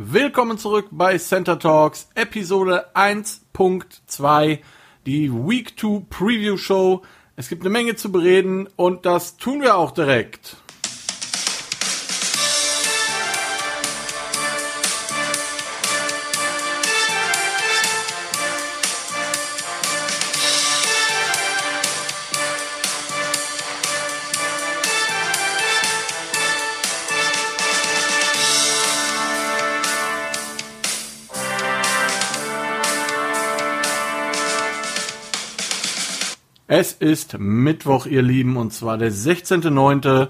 [0.00, 4.60] Willkommen zurück bei Center Talks, Episode 1.2,
[5.06, 7.02] die Week 2 Preview Show.
[7.34, 10.56] Es gibt eine Menge zu bereden und das tun wir auch direkt.
[36.80, 40.28] Es ist Mittwoch, ihr Lieben, und zwar der 16.09.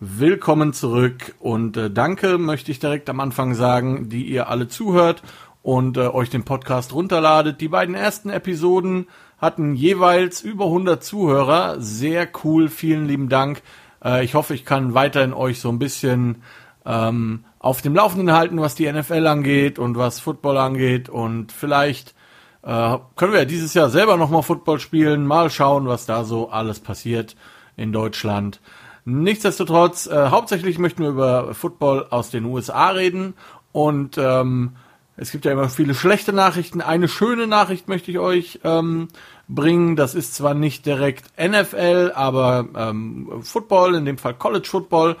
[0.00, 5.22] Willkommen zurück und äh, danke möchte ich direkt am Anfang sagen, die ihr alle zuhört
[5.60, 7.60] und äh, euch den Podcast runterladet.
[7.60, 9.06] Die beiden ersten Episoden
[9.36, 11.78] hatten jeweils über 100 Zuhörer.
[11.78, 13.60] Sehr cool, vielen lieben Dank.
[14.02, 16.40] Äh, ich hoffe, ich kann weiterhin euch so ein bisschen
[16.86, 22.14] ähm, auf dem Laufenden halten, was die NFL angeht und was Football angeht und vielleicht
[22.62, 26.50] äh, können wir ja dieses Jahr selber nochmal Football spielen, mal schauen, was da so
[26.50, 27.36] alles passiert
[27.76, 28.60] in Deutschland.
[29.04, 33.34] Nichtsdestotrotz, äh, hauptsächlich möchten wir über Football aus den USA reden
[33.72, 34.76] und ähm,
[35.16, 36.80] es gibt ja immer viele schlechte Nachrichten.
[36.80, 39.08] Eine schöne Nachricht möchte ich euch ähm,
[39.48, 39.94] bringen.
[39.94, 45.16] Das ist zwar nicht direkt NFL, aber ähm, Football, in dem Fall College Football.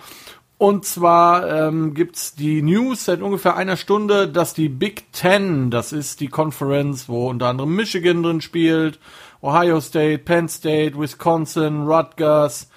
[0.62, 5.90] Und zwar ähm, gibt die News seit ungefähr einer Stunde, dass die Big Ten, das
[5.90, 9.00] ist die Conference, wo unter anderem Michigan drin spielt,
[9.40, 12.70] Ohio State, Penn State, Wisconsin, Rutgers,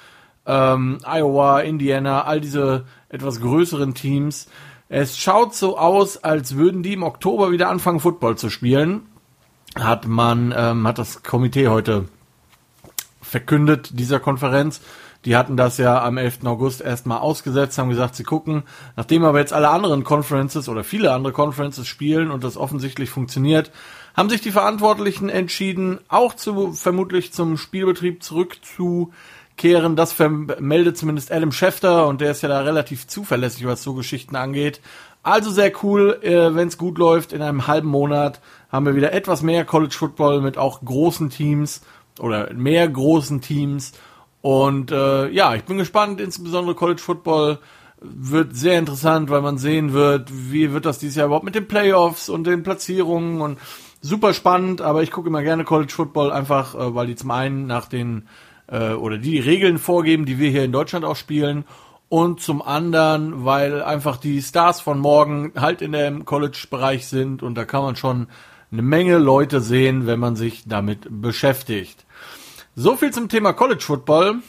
[0.48, 4.48] ähm, Iowa, Indiana, all diese etwas größeren Teams.
[4.90, 9.04] Es schaut so aus, als würden die im Oktober wieder anfangen, Football zu spielen.
[9.80, 12.06] Hat man, ähm, hat das Komitee heute
[13.22, 14.82] verkündet, dieser Konferenz.
[15.26, 16.46] Die hatten das ja am 11.
[16.46, 18.64] August erstmal ausgesetzt, haben gesagt, sie gucken,
[18.96, 23.72] nachdem aber jetzt alle anderen Conferences oder viele andere Conferences spielen und das offensichtlich funktioniert,
[24.16, 29.96] haben sich die Verantwortlichen entschieden, auch zu, vermutlich zum Spielbetrieb zurückzukehren.
[29.96, 30.16] Das
[30.60, 34.80] meldet zumindest Adam Schefter und der ist ja da relativ zuverlässig, was so Geschichten angeht.
[35.24, 37.34] Also sehr cool, äh, wenn es gut läuft.
[37.34, 41.82] In einem halben Monat haben wir wieder etwas mehr College Football mit auch großen Teams
[42.20, 43.94] oder mehr großen Teams
[44.46, 47.58] und äh, ja, ich bin gespannt, insbesondere College Football
[48.00, 51.68] wird sehr interessant, weil man sehen wird, wie wird das dieses Jahr überhaupt mit den
[51.68, 53.58] Playoffs und den Platzierungen und
[54.02, 57.66] super spannend, aber ich gucke immer gerne College Football einfach, äh, weil die zum einen
[57.66, 58.28] nach den
[58.68, 61.66] äh, oder die Regeln vorgeben, die wir hier in Deutschland auch spielen.
[62.08, 67.42] Und zum anderen, weil einfach die Stars von morgen halt in dem College-Bereich sind.
[67.42, 68.28] Und da kann man schon
[68.72, 72.06] eine Menge Leute sehen, wenn man sich damit beschäftigt.
[72.78, 74.40] So viel zum Thema College Football.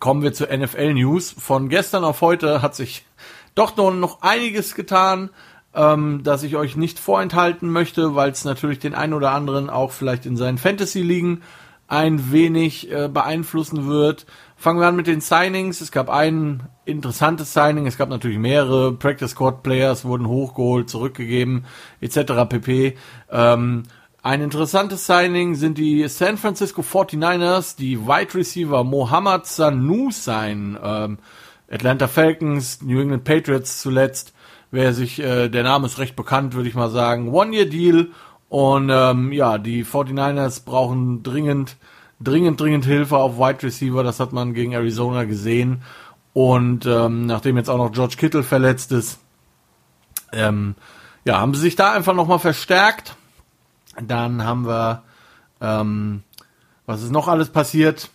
[0.00, 1.30] Kommen wir zur NFL News.
[1.30, 3.06] Von gestern auf heute hat sich
[3.54, 5.30] doch noch einiges getan,
[5.72, 9.92] ähm, das ich euch nicht vorenthalten möchte, weil es natürlich den einen oder anderen auch
[9.92, 11.42] vielleicht in seinen Fantasy-Ligen
[11.86, 14.26] ein wenig äh, beeinflussen wird.
[14.56, 15.80] Fangen wir an mit den Signings.
[15.80, 18.92] Es gab ein interessantes Signing, es gab natürlich mehrere.
[18.92, 21.64] Practice Squad Players wurden hochgeholt, zurückgegeben,
[22.00, 22.48] etc.
[22.48, 22.96] pp.
[23.30, 23.84] Ähm,
[24.26, 31.18] ein interessantes Signing sind die San Francisco 49ers, die Wide Receiver Mohamed Sanu sein, ähm,
[31.70, 34.34] Atlanta Falcons, New England Patriots zuletzt.
[34.72, 37.32] Wer sich, äh, der Name ist recht bekannt, würde ich mal sagen.
[37.32, 38.08] One-Year-Deal.
[38.48, 41.76] Und ähm, ja, die 49ers brauchen dringend,
[42.18, 44.02] dringend, dringend Hilfe auf Wide Receiver.
[44.02, 45.82] Das hat man gegen Arizona gesehen.
[46.32, 49.20] Und ähm, nachdem jetzt auch noch George Kittle verletzt ist,
[50.32, 50.74] ähm,
[51.24, 53.14] ja, haben sie sich da einfach nochmal verstärkt
[54.02, 55.02] dann haben wir,
[55.60, 56.22] ähm,
[56.86, 58.10] was ist noch alles passiert?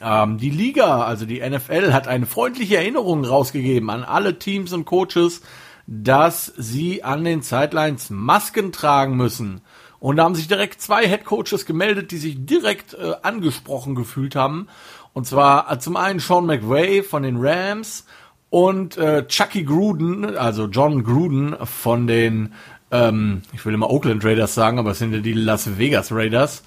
[0.00, 4.84] Ähm, die Liga, also die NFL, hat eine freundliche Erinnerung rausgegeben an alle Teams und
[4.84, 5.42] Coaches,
[5.86, 9.60] dass sie an den Sidelines Masken tragen müssen.
[10.00, 14.36] Und da haben sich direkt zwei Head Coaches gemeldet, die sich direkt äh, angesprochen gefühlt
[14.36, 14.68] haben.
[15.12, 18.04] Und zwar äh, zum einen Sean McVay von den Rams
[18.50, 22.52] und äh, Chucky Gruden, also John Gruden von den
[22.94, 26.62] ähm, ich will immer Oakland Raiders sagen, aber es sind ja die Las Vegas Raiders.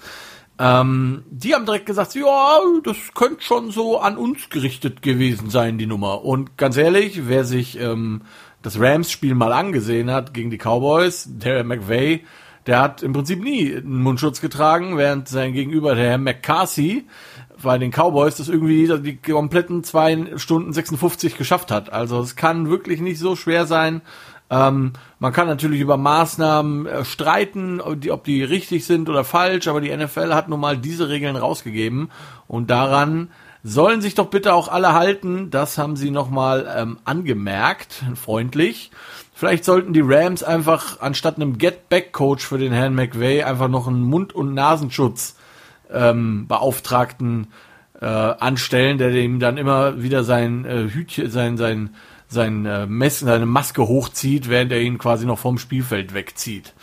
[0.58, 5.78] Ähm, die haben direkt gesagt, ja, das könnte schon so an uns gerichtet gewesen sein,
[5.78, 6.24] die Nummer.
[6.24, 8.22] Und ganz ehrlich, wer sich ähm,
[8.60, 12.24] das Rams-Spiel mal angesehen hat gegen die Cowboys, der McVay,
[12.66, 17.06] der hat im Prinzip nie einen Mundschutz getragen, während sein Gegenüber, der Herr McCarthy,
[17.62, 21.90] bei den Cowboys das irgendwie die kompletten zwei Stunden 56 geschafft hat.
[21.90, 24.02] Also es kann wirklich nicht so schwer sein,
[24.50, 29.24] ähm, man kann natürlich über Maßnahmen äh, streiten, ob die, ob die richtig sind oder
[29.24, 32.10] falsch, aber die NFL hat nun mal diese Regeln rausgegeben
[32.46, 33.30] und daran
[33.62, 35.50] sollen sich doch bitte auch alle halten.
[35.50, 38.90] Das haben sie nochmal ähm, angemerkt, freundlich.
[39.34, 44.02] Vielleicht sollten die Rams einfach anstatt einem Get-Back-Coach für den Herrn McVay einfach noch einen
[44.02, 45.36] Mund- und Nasenschutz
[45.92, 47.48] ähm, Beauftragten
[48.00, 51.90] äh, anstellen, der dem dann immer wieder sein äh, Hütchen, sein, sein,
[52.28, 56.74] sein äh, Mess, seine Maske hochzieht, während er ihn quasi noch vom Spielfeld wegzieht.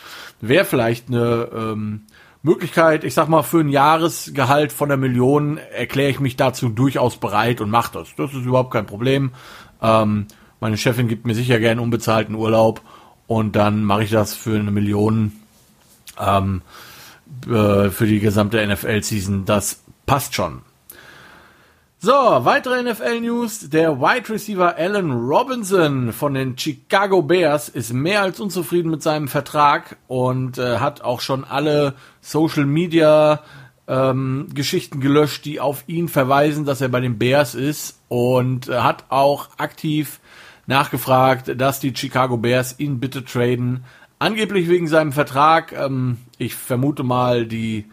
[0.42, 2.02] Wäre vielleicht eine ähm,
[2.42, 7.18] Möglichkeit, ich sag mal, für ein Jahresgehalt von der Million erkläre ich mich dazu durchaus
[7.18, 8.10] bereit und mache das.
[8.16, 9.32] Das ist überhaupt kein Problem.
[9.82, 10.28] Ähm,
[10.60, 12.82] meine Chefin gibt mir sicher gern unbezahlten Urlaub
[13.28, 15.34] und dann mache ich das für eine Million
[16.20, 16.62] ähm,
[17.48, 19.46] äh, für die gesamte NFL-Season.
[19.46, 20.62] Das passt schon.
[22.06, 23.72] So, weitere NFL-News.
[23.72, 29.28] Der Wide Receiver Allen Robinson von den Chicago Bears ist mehr als unzufrieden mit seinem
[29.28, 33.42] Vertrag und äh, hat auch schon alle Social Media
[33.88, 38.82] ähm, Geschichten gelöscht, die auf ihn verweisen, dass er bei den Bears ist und äh,
[38.82, 40.20] hat auch aktiv
[40.68, 43.84] nachgefragt, dass die Chicago Bears ihn bitte traden.
[44.20, 45.72] Angeblich wegen seinem Vertrag.
[45.72, 47.86] Ähm, ich vermute mal, die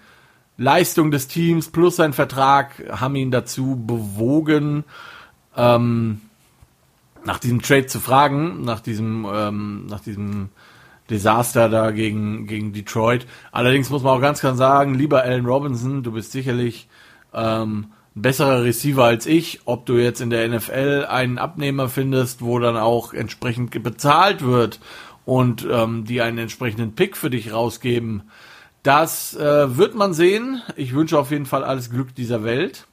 [0.62, 4.85] Leistung des Teams plus sein Vertrag haben ihn dazu bewogen,
[5.56, 6.20] ähm,
[7.25, 10.50] nach diesem Trade zu fragen, nach diesem, ähm, nach diesem
[11.11, 13.26] Desaster da gegen, gegen Detroit.
[13.50, 16.88] Allerdings muss man auch ganz klar sagen, lieber Allen Robinson, du bist sicherlich
[17.35, 19.61] ähm, ein besserer Receiver als ich.
[19.64, 24.81] Ob du jetzt in der NFL einen Abnehmer findest, wo dann auch entsprechend bezahlt wird
[25.25, 28.23] und ähm, die einen entsprechenden Pick für dich rausgeben,
[28.82, 30.62] das äh, wird man sehen.
[30.76, 32.87] Ich wünsche auf jeden Fall alles Glück dieser Welt.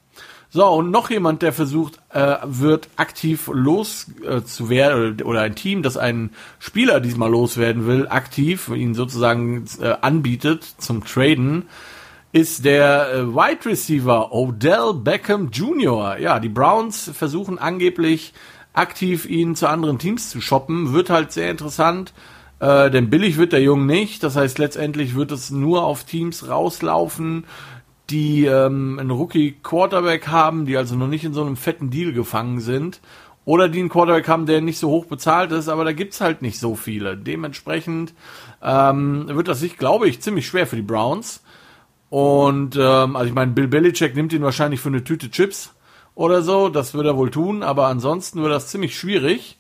[0.51, 5.95] So, und noch jemand, der versucht, äh, wird aktiv loszuwerden, äh, oder ein Team, das
[5.95, 11.69] einen Spieler diesmal loswerden will, aktiv, ihn sozusagen äh, anbietet zum Traden,
[12.31, 16.18] ist der äh, Wide Receiver Odell Beckham Jr.
[16.18, 18.33] Ja, die Browns versuchen angeblich
[18.74, 20.94] aktiv ihn zu anderen Teams zu shoppen.
[20.94, 22.13] Wird halt sehr interessant.
[22.59, 24.23] Äh, denn billig wird der Jung nicht.
[24.23, 27.45] Das heißt, letztendlich wird es nur auf Teams rauslaufen,
[28.09, 32.59] die ähm, einen Rookie-Quarterback haben, die also noch nicht in so einem fetten Deal gefangen
[32.59, 33.01] sind.
[33.45, 36.41] Oder die einen Quarterback haben, der nicht so hoch bezahlt ist, aber da gibt's halt
[36.41, 37.17] nicht so viele.
[37.17, 38.13] Dementsprechend
[38.61, 41.44] ähm, wird das sich, glaube ich, ziemlich schwer für die Browns.
[42.09, 45.73] Und ähm, also ich meine, Bill Belichick nimmt ihn wahrscheinlich für eine Tüte Chips
[46.15, 49.58] oder so, das wird er wohl tun, aber ansonsten wird das ziemlich schwierig.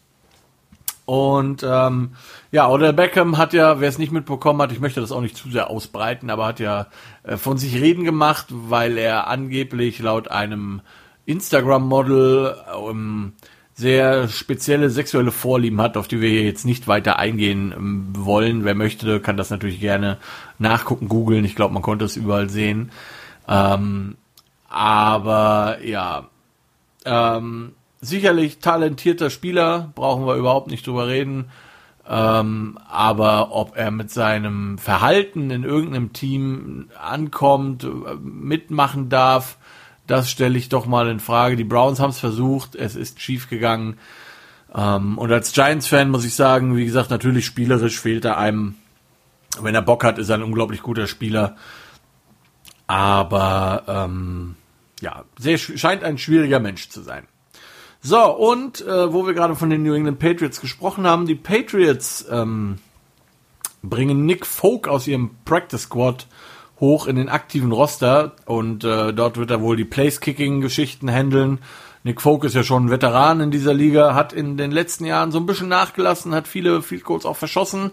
[1.09, 2.11] Und ähm,
[2.51, 5.35] ja, oder Beckham hat ja, wer es nicht mitbekommen hat, ich möchte das auch nicht
[5.35, 6.85] zu sehr ausbreiten, aber hat ja
[7.23, 10.81] äh, von sich reden gemacht, weil er angeblich laut einem
[11.25, 12.57] Instagram-Model
[12.87, 13.33] ähm,
[13.73, 18.63] sehr spezielle sexuelle Vorlieben hat, auf die wir hier jetzt nicht weiter eingehen ähm, wollen.
[18.63, 20.19] Wer möchte, kann das natürlich gerne
[20.59, 21.43] nachgucken, googeln.
[21.43, 22.91] Ich glaube, man konnte es überall sehen.
[23.47, 24.15] Ähm,
[24.69, 26.27] aber ja,
[27.03, 31.49] ähm, sicherlich talentierter Spieler, brauchen wir überhaupt nicht drüber reden.
[32.07, 37.85] Ähm, aber ob er mit seinem Verhalten in irgendeinem Team ankommt,
[38.23, 39.57] mitmachen darf,
[40.07, 41.55] das stelle ich doch mal in Frage.
[41.55, 43.99] Die Browns haben es versucht, es ist schief gegangen.
[44.73, 48.75] Ähm, und als Giants-Fan muss ich sagen, wie gesagt, natürlich spielerisch fehlt er einem.
[49.61, 51.57] Wenn er Bock hat, ist er ein unglaublich guter Spieler.
[52.87, 54.55] Aber ähm,
[54.99, 57.27] ja, sehr, scheint ein schwieriger Mensch zu sein.
[58.01, 62.25] So, und äh, wo wir gerade von den New England Patriots gesprochen haben, die Patriots
[62.31, 62.77] ähm,
[63.81, 66.27] bringen Nick Folk aus ihrem Practice Squad
[66.79, 71.59] hoch in den aktiven Roster und äh, dort wird er wohl die Place-Kicking-Geschichten handeln.
[72.03, 75.31] Nick Folk ist ja schon ein Veteran in dieser Liga, hat in den letzten Jahren
[75.31, 77.91] so ein bisschen nachgelassen, hat viele Field Goals auch verschossen.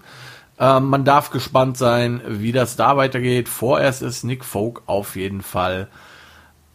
[0.61, 3.49] Ähm, man darf gespannt sein, wie das da weitergeht.
[3.49, 5.89] Vorerst ist Nick Folk auf jeden Fall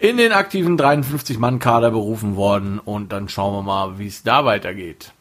[0.01, 5.12] in den aktiven 53-Mann-Kader berufen worden und dann schauen wir mal, wie es da weitergeht.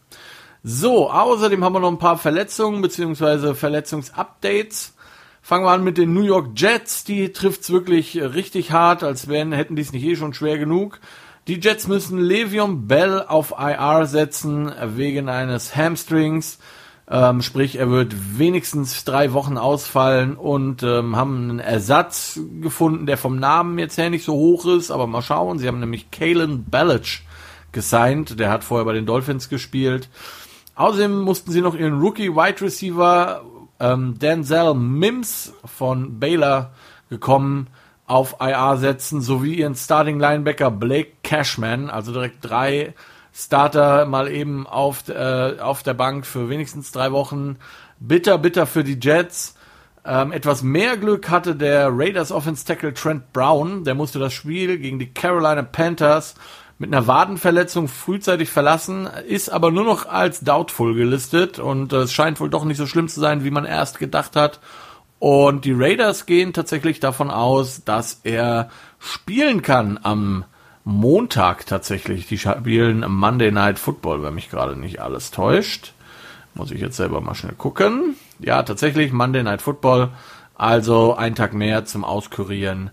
[0.63, 3.53] So, außerdem haben wir noch ein paar Verletzungen bzw.
[3.53, 4.95] Verletzungsupdates.
[5.43, 7.05] Fangen wir an mit den New York Jets.
[7.05, 10.99] Die trifft's wirklich richtig hart, als wären, hätten die es nicht eh schon schwer genug.
[11.47, 16.59] Die Jets müssen Le'Veon Bell auf IR setzen wegen eines Hamstrings.
[17.13, 23.17] Ähm, sprich, er wird wenigstens drei Wochen ausfallen und ähm, haben einen Ersatz gefunden, der
[23.17, 25.59] vom Namen jetzt her nicht so hoch ist, aber mal schauen.
[25.59, 27.23] Sie haben nämlich Kalen Ballage
[27.73, 30.09] gesigned, der hat vorher bei den Dolphins gespielt.
[30.77, 33.43] Außerdem mussten sie noch ihren Rookie Wide Receiver
[33.81, 36.71] ähm, Denzel Mims von Baylor
[37.09, 37.67] gekommen
[38.07, 42.95] auf IR setzen, sowie ihren Starting Linebacker Blake Cashman, also direkt drei
[43.33, 47.57] Starter mal eben auf, äh, auf der Bank für wenigstens drei Wochen.
[47.99, 49.55] Bitter, bitter für die Jets.
[50.05, 53.85] Ähm, etwas mehr Glück hatte der Raiders Offense Tackle Trent Brown.
[53.85, 56.35] Der musste das Spiel gegen die Carolina Panthers
[56.81, 62.13] mit einer Wadenverletzung frühzeitig verlassen, ist aber nur noch als doubtful gelistet und äh, es
[62.13, 64.61] scheint wohl doch nicht so schlimm zu sein, wie man erst gedacht hat.
[65.19, 70.47] Und die Raiders gehen tatsächlich davon aus, dass er spielen kann am
[70.85, 72.27] Montag tatsächlich.
[72.27, 75.93] Die spielen Monday Night Football, wenn mich gerade nicht alles täuscht.
[76.55, 78.17] Muss ich jetzt selber mal schnell gucken.
[78.39, 80.11] Ja, tatsächlich Monday Night Football.
[80.55, 82.91] Also ein Tag mehr zum Auskurieren.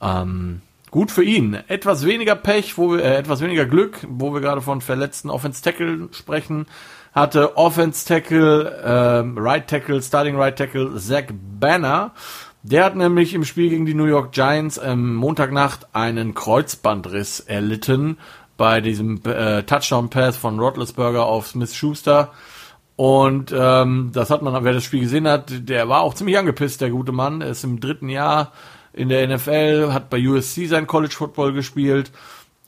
[0.00, 0.62] Ähm,
[0.92, 1.56] Gut für ihn.
[1.68, 5.62] Etwas weniger Pech, wo wir, äh, etwas weniger Glück, wo wir gerade von verletzten Offense
[5.62, 6.66] Tackle sprechen,
[7.14, 11.24] hatte Offense Tackle, äh, Right Tackle, Starting Right Tackle Zach
[11.58, 12.10] Banner.
[12.64, 18.18] Der hat nämlich im Spiel gegen die New York Giants ähm, Montagnacht einen Kreuzbandriss erlitten
[18.56, 22.30] bei diesem äh, Touchdown Pass von Roethlisberger auf Smith Schuster.
[22.94, 26.80] Und ähm, das hat man, wer das Spiel gesehen hat, der war auch ziemlich angepisst,
[26.80, 27.40] der gute Mann.
[27.40, 28.52] Er ist im dritten Jahr
[28.92, 32.12] in der NFL, hat bei USC sein College Football gespielt.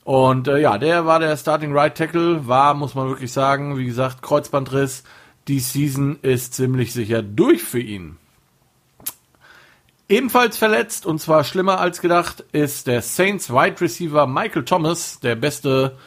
[0.03, 3.85] Und äh, ja, der war der Starting Right Tackle, war, muss man wirklich sagen, wie
[3.85, 5.03] gesagt, Kreuzbandriss.
[5.47, 8.17] Die Season ist ziemlich sicher durch für ihn.
[10.07, 15.35] Ebenfalls verletzt, und zwar schlimmer als gedacht, ist der Saints Wide Receiver Michael Thomas, der
[15.35, 15.97] beste,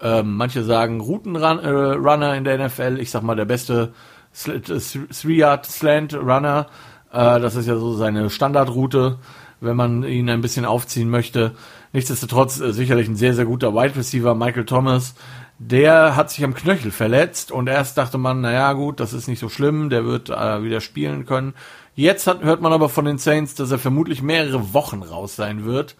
[0.00, 3.92] äh, manche sagen Routenrunner äh, in der NFL, ich sag mal der beste
[4.34, 6.66] Three-Yard Slant Runner.
[7.12, 9.18] Äh, das ist ja so seine Standardroute
[9.64, 11.52] wenn man ihn ein bisschen aufziehen möchte.
[11.92, 15.14] Nichtsdestotrotz äh, sicherlich ein sehr, sehr guter Wide Receiver, Michael Thomas.
[15.58, 19.38] Der hat sich am Knöchel verletzt und erst dachte man, naja gut, das ist nicht
[19.38, 21.54] so schlimm, der wird äh, wieder spielen können.
[21.94, 25.64] Jetzt hat, hört man aber von den Saints, dass er vermutlich mehrere Wochen raus sein
[25.64, 25.96] wird.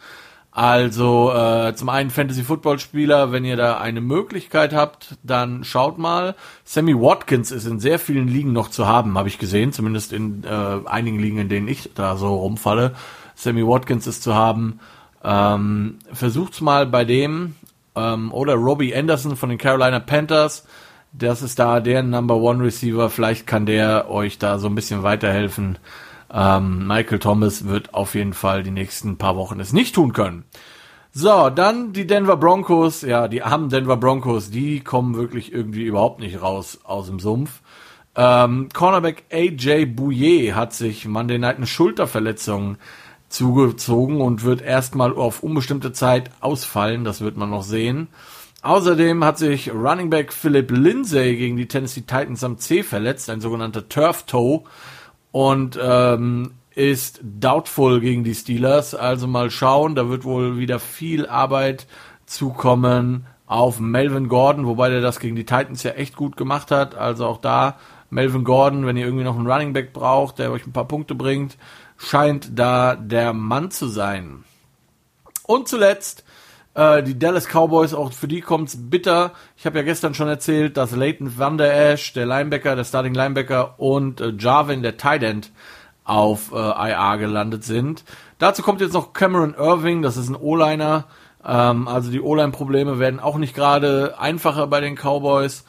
[0.51, 5.99] Also äh, zum einen Fantasy Football Spieler, wenn ihr da eine Möglichkeit habt, dann schaut
[5.99, 6.37] mal.
[6.65, 10.45] Sammy Watkins ist in sehr vielen Ligen noch zu haben, habe ich gesehen, zumindest in
[10.45, 12.95] äh, einigen Ligen, in denen ich da so rumfalle.
[13.35, 14.79] Sammy Watkins ist zu haben.
[15.25, 17.57] Ähm, versucht's mal bei dem
[17.97, 20.67] ähm, oder Robbie Anderson von den Carolina Panthers.
[21.17, 23.09] Das ist da der Number One Receiver.
[23.09, 25.79] Vielleicht kann der euch da so ein bisschen weiterhelfen.
[26.33, 30.45] Ähm, Michael Thomas wird auf jeden Fall die nächsten paar Wochen es nicht tun können.
[31.13, 33.03] So, dann die Denver Broncos.
[33.03, 37.61] Ja, die armen Denver Broncos, die kommen wirklich irgendwie überhaupt nicht raus aus dem Sumpf.
[38.17, 42.77] Ähm, Cornerback AJ Bouye hat sich Monday Night eine Schulterverletzung
[43.29, 47.05] zugezogen und wird erstmal auf unbestimmte Zeit ausfallen.
[47.05, 48.09] Das wird man noch sehen.
[48.65, 53.43] Außerdem hat sich Running Back Philip Lindsay gegen die Tennessee Titans am C verletzt, ein
[53.43, 54.63] sogenannter Turf Toe,
[55.33, 58.95] und ähm, ist doubtful gegen die Steelers.
[58.95, 61.87] Also mal schauen, da wird wohl wieder viel Arbeit
[62.25, 66.95] zukommen auf Melvin Gordon, wobei der das gegen die Titans ja echt gut gemacht hat.
[66.95, 67.79] Also auch da
[68.09, 71.15] Melvin Gordon, wenn ihr irgendwie noch einen Running Back braucht, der euch ein paar Punkte
[71.15, 71.59] bringt,
[71.99, 74.45] scheint da der Mann zu sein.
[75.43, 76.25] Und zuletzt
[76.75, 79.33] äh, die Dallas Cowboys, auch für die kommt's bitter.
[79.57, 83.15] Ich habe ja gestern schon erzählt, dass Leighton Van Der Esch, der Linebacker, der Starting
[83.15, 85.53] Linebacker und äh, Jarvin, der Tight End,
[86.05, 88.05] auf äh, IA gelandet sind.
[88.39, 91.07] Dazu kommt jetzt noch Cameron Irving, das ist ein O-Liner.
[91.45, 95.65] Ähm, also die O-Line-Probleme werden auch nicht gerade einfacher bei den Cowboys.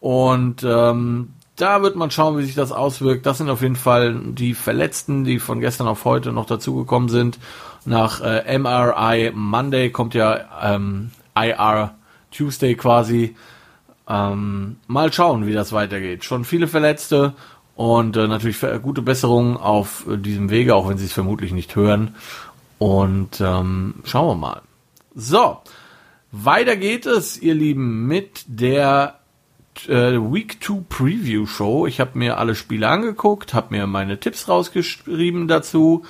[0.00, 3.26] Und ähm, da wird man schauen, wie sich das auswirkt.
[3.26, 7.38] Das sind auf jeden Fall die Verletzten, die von gestern auf heute noch dazugekommen sind.
[7.86, 11.94] Nach äh, MRI Monday kommt ja ähm, IR
[12.32, 13.36] Tuesday quasi.
[14.08, 16.24] Ähm, mal schauen, wie das weitergeht.
[16.24, 17.34] Schon viele Verletzte
[17.76, 21.76] und äh, natürlich gute Besserung auf äh, diesem Wege, auch wenn sie es vermutlich nicht
[21.76, 22.16] hören.
[22.78, 24.62] Und ähm, schauen wir mal.
[25.14, 25.58] So,
[26.32, 29.20] weiter geht es, ihr Lieben, mit der
[29.86, 31.86] äh, Week 2 Preview Show.
[31.86, 36.04] Ich habe mir alle Spiele angeguckt, habe mir meine Tipps rausgeschrieben dazu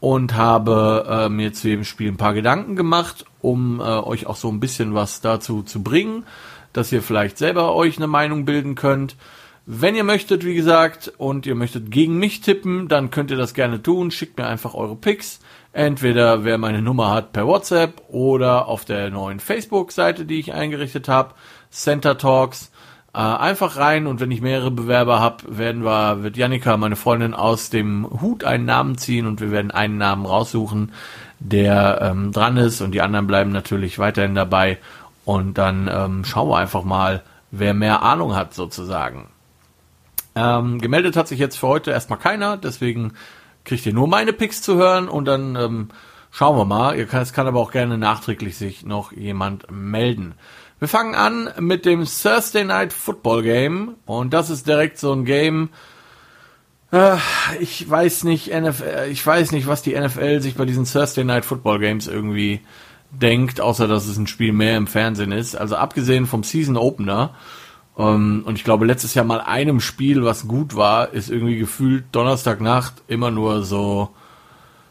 [0.00, 4.36] und habe äh, mir zu jedem Spiel ein paar Gedanken gemacht, um äh, euch auch
[4.36, 6.24] so ein bisschen was dazu zu bringen,
[6.72, 9.16] dass ihr vielleicht selber euch eine Meinung bilden könnt.
[9.66, 13.54] Wenn ihr möchtet, wie gesagt, und ihr möchtet gegen mich tippen, dann könnt ihr das
[13.54, 14.10] gerne tun.
[14.10, 15.40] Schickt mir einfach eure Picks.
[15.72, 21.08] Entweder wer meine Nummer hat per WhatsApp oder auf der neuen Facebook-Seite, die ich eingerichtet
[21.08, 21.34] habe,
[21.70, 22.72] Center Talks.
[23.12, 27.34] Äh, einfach rein und wenn ich mehrere Bewerber habe, werden wir, wird Janika, meine Freundin,
[27.34, 30.92] aus dem Hut einen Namen ziehen und wir werden einen Namen raussuchen,
[31.40, 34.78] der ähm, dran ist und die anderen bleiben natürlich weiterhin dabei
[35.24, 39.28] und dann ähm, schauen wir einfach mal, wer mehr Ahnung hat sozusagen.
[40.36, 43.14] Ähm, gemeldet hat sich jetzt für heute erstmal keiner, deswegen
[43.64, 45.88] kriegt ihr nur meine Picks zu hören und dann ähm,
[46.30, 46.96] schauen wir mal.
[46.96, 50.34] Ihr kann, es kann aber auch gerne nachträglich sich noch jemand melden.
[50.80, 55.26] Wir fangen an mit dem Thursday Night Football Game und das ist direkt so ein
[55.26, 55.68] Game.
[56.90, 57.18] Äh,
[57.60, 61.44] ich weiß nicht, NFL, ich weiß nicht, was die NFL sich bei diesen Thursday Night
[61.44, 62.62] Football Games irgendwie
[63.10, 65.54] denkt, außer dass es ein Spiel mehr im Fernsehen ist.
[65.54, 67.34] Also abgesehen vom Season Opener,
[67.98, 72.04] ähm, und ich glaube letztes Jahr mal einem Spiel, was gut war, ist irgendwie gefühlt
[72.12, 74.08] Donnerstagnacht immer nur so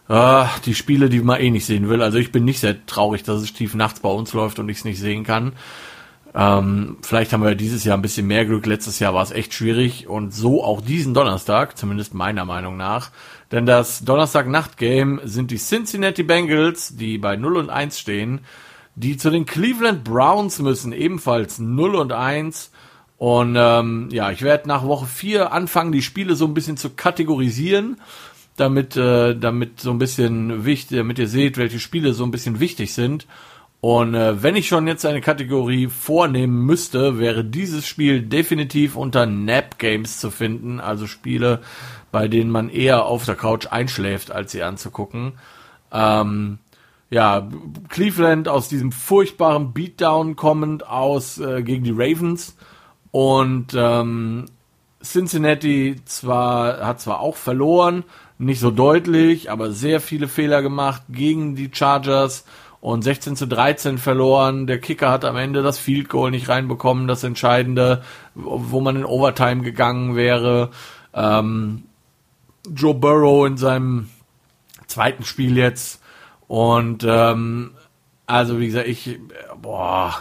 [0.10, 2.02] äh, die Spiele, die man eh nicht sehen will.
[2.02, 4.80] Also ich bin nicht sehr traurig, dass es tief nachts bei uns läuft und ich
[4.80, 5.54] es nicht sehen kann.
[6.36, 8.66] Ähm, vielleicht haben wir dieses Jahr ein bisschen mehr Glück.
[8.66, 13.12] Letztes Jahr war es echt schwierig und so auch diesen Donnerstag, zumindest meiner Meinung nach.
[13.52, 18.42] Denn das Donnerstag-Nacht-Game sind die Cincinnati Bengals, die bei 0 und 1 stehen,
[18.96, 22.72] die zu den Cleveland Browns müssen, ebenfalls 0 und 1.
[23.18, 26.92] Und ähm, ja, ich werde nach Woche 4 anfangen, die Spiele so ein bisschen zu
[26.92, 28.00] kategorisieren,
[28.60, 32.60] damit, äh, damit so ein bisschen wichtig, damit ihr seht, welche Spiele so ein bisschen
[32.60, 33.28] wichtig sind.
[33.82, 39.26] Und äh, wenn ich schon jetzt eine Kategorie vornehmen müsste, wäre dieses Spiel definitiv unter
[39.26, 41.62] Nap Games zu finden, also Spiele,
[42.12, 45.34] bei denen man eher auf der Couch einschläft, als sie anzugucken.
[45.94, 46.60] Ähm,
[47.10, 47.48] ja,
[47.88, 52.58] Cleveland aus diesem furchtbaren Beatdown kommend aus äh, gegen die Ravens
[53.12, 54.46] und ähm,
[55.02, 58.04] Cincinnati zwar hat zwar auch verloren,
[58.40, 62.46] nicht so deutlich, aber sehr viele Fehler gemacht gegen die Chargers
[62.80, 64.66] und 16 zu 13 verloren.
[64.66, 68.02] Der Kicker hat am Ende das Field Goal nicht reinbekommen, das Entscheidende,
[68.36, 70.70] wo man in Overtime gegangen wäre.
[71.14, 71.84] Ähm,
[72.74, 74.10] Joe Burrow in seinem
[74.88, 76.02] zweiten Spiel jetzt.
[76.48, 77.72] Und ähm,
[78.26, 79.20] also wie gesagt, ich
[79.62, 80.16] boah,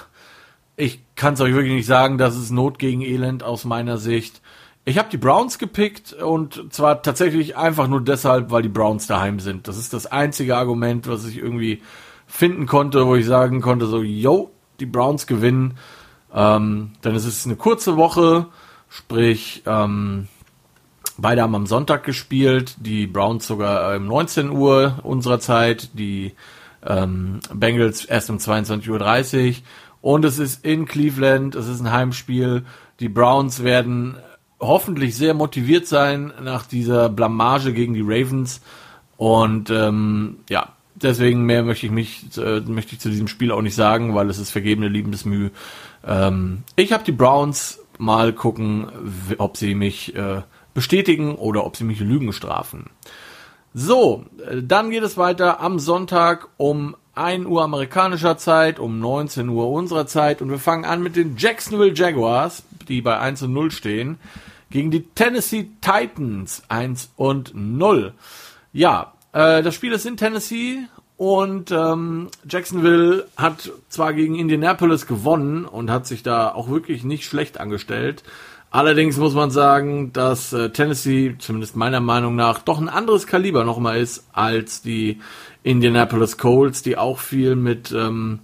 [0.77, 4.41] ich kann es euch wirklich nicht sagen, das ist Not gegen Elend aus meiner Sicht.
[4.89, 9.39] Ich habe die Browns gepickt und zwar tatsächlich einfach nur deshalb, weil die Browns daheim
[9.39, 9.69] sind.
[9.69, 11.83] Das ist das einzige Argument, was ich irgendwie
[12.27, 15.77] finden konnte, wo ich sagen konnte, so, yo, die Browns gewinnen.
[16.33, 18.47] Ähm, denn es ist eine kurze Woche,
[18.89, 20.27] sprich, ähm,
[21.19, 26.33] beide haben am Sonntag gespielt, die Browns sogar um 19 Uhr unserer Zeit, die
[26.83, 29.55] ähm, Bengals erst um 22.30 Uhr.
[30.01, 32.65] Und es ist in Cleveland, es ist ein Heimspiel.
[33.01, 34.17] Die Browns werden
[34.61, 38.61] hoffentlich sehr motiviert sein nach dieser Blamage gegen die Ravens.
[39.17, 43.63] Und ähm, ja, deswegen mehr möchte ich mich äh, möchte ich zu diesem Spiel auch
[43.63, 45.51] nicht sagen, weil es ist vergebene Liebesmühe.
[46.07, 48.87] Ähm, ich habe die Browns mal gucken,
[49.39, 50.43] ob sie mich äh,
[50.75, 52.91] bestätigen oder ob sie mich Lügen strafen.
[53.75, 59.49] So, äh, dann geht es weiter am Sonntag um 1 Uhr amerikanischer Zeit, um 19
[59.49, 63.53] Uhr unserer Zeit und wir fangen an mit den Jacksonville Jaguars, die bei 1 und
[63.53, 64.19] 0 stehen,
[64.71, 68.13] gegen die Tennessee Titans 1 und 0.
[68.73, 70.81] Ja, äh, das Spiel ist in Tennessee
[71.17, 77.25] und ähm, Jacksonville hat zwar gegen Indianapolis gewonnen und hat sich da auch wirklich nicht
[77.25, 78.23] schlecht angestellt.
[78.71, 83.65] Allerdings muss man sagen, dass äh, Tennessee, zumindest meiner Meinung nach, doch ein anderes Kaliber
[83.65, 85.21] nochmal ist als die
[85.63, 88.41] Indianapolis Colts, die auch viel mit ähm,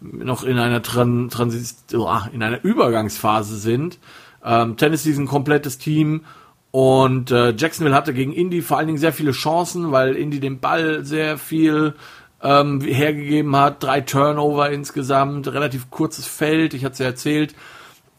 [0.00, 3.98] noch in einer Tran Transis in einer Übergangsphase sind.
[4.46, 6.22] Ähm, Tennessee ist ein komplettes Team
[6.70, 10.60] und äh, Jacksonville hatte gegen Indy vor allen Dingen sehr viele Chancen, weil Indy den
[10.60, 11.94] Ball sehr viel
[12.42, 13.82] ähm, hergegeben hat.
[13.82, 17.54] Drei Turnover insgesamt, relativ kurzes Feld, ich hatte es ja erzählt.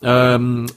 [0.01, 0.67] Ähm,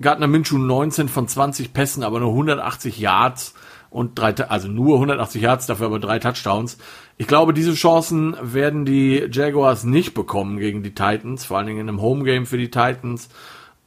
[0.00, 3.54] Gardner Minshew 19 von 20 Pässen, aber nur 180 Yards
[3.90, 6.78] und drei, also nur 180 Yards, dafür aber drei Touchdowns.
[7.16, 11.80] Ich glaube, diese Chancen werden die Jaguars nicht bekommen gegen die Titans, vor allen Dingen
[11.80, 13.28] in einem Homegame für die Titans.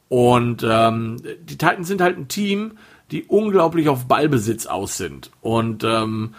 [0.10, 2.78] Und ähm, die Titans sind halt ein Team,
[3.12, 5.32] die unglaublich auf Ballbesitz aus sind.
[5.42, 6.34] Und ähm,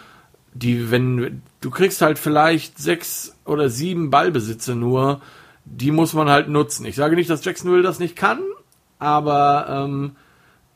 [0.53, 5.21] die, wenn, du kriegst halt vielleicht sechs oder sieben Ballbesitze nur,
[5.65, 6.85] die muss man halt nutzen.
[6.85, 8.39] Ich sage nicht, dass Jacksonville das nicht kann,
[8.97, 10.15] aber ähm,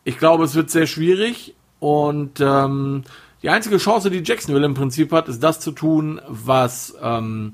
[0.04, 1.56] ich glaube, es wird sehr schwierig.
[1.80, 3.04] Und ähm,
[3.42, 7.54] die einzige Chance, die Jacksonville im Prinzip hat, ist das zu tun, was ähm,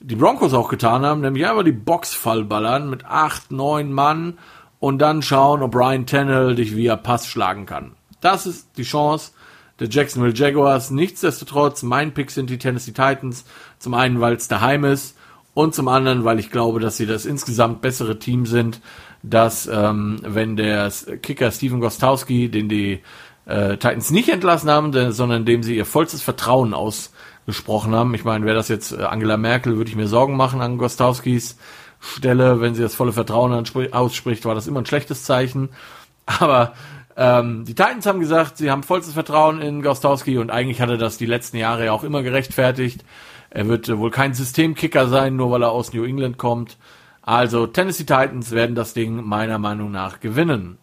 [0.00, 4.38] die Broncos auch getan haben, nämlich einfach die Box vollballern mit acht, neun Mann
[4.82, 7.92] und dann schauen, ob Brian Tannehill dich via Pass schlagen kann.
[8.20, 9.30] Das ist die Chance
[9.78, 10.90] der Jacksonville Jaguars.
[10.90, 13.44] Nichtsdestotrotz, mein Pick sind die Tennessee Titans.
[13.78, 15.16] Zum einen, weil es daheim ist
[15.54, 18.80] und zum anderen, weil ich glaube, dass sie das insgesamt bessere Team sind,
[19.22, 20.90] dass ähm, wenn der
[21.22, 23.02] Kicker Steven Gostowski, den die
[23.46, 28.14] äh, Titans nicht entlassen haben, sondern dem sie ihr vollstes Vertrauen ausgesprochen haben.
[28.14, 31.56] Ich meine, wäre das jetzt äh, Angela Merkel, würde ich mir Sorgen machen an Gostowskis
[32.02, 35.70] Stelle, wenn sie das volle Vertrauen ausspricht, war das immer ein schlechtes Zeichen.
[36.26, 36.74] Aber
[37.16, 40.98] ähm, die Titans haben gesagt, sie haben vollstes Vertrauen in Gostowski und eigentlich hat er
[40.98, 43.04] das die letzten Jahre ja auch immer gerechtfertigt.
[43.50, 46.76] Er wird äh, wohl kein Systemkicker sein, nur weil er aus New England kommt.
[47.22, 50.78] Also Tennessee Titans werden das Ding meiner Meinung nach gewinnen.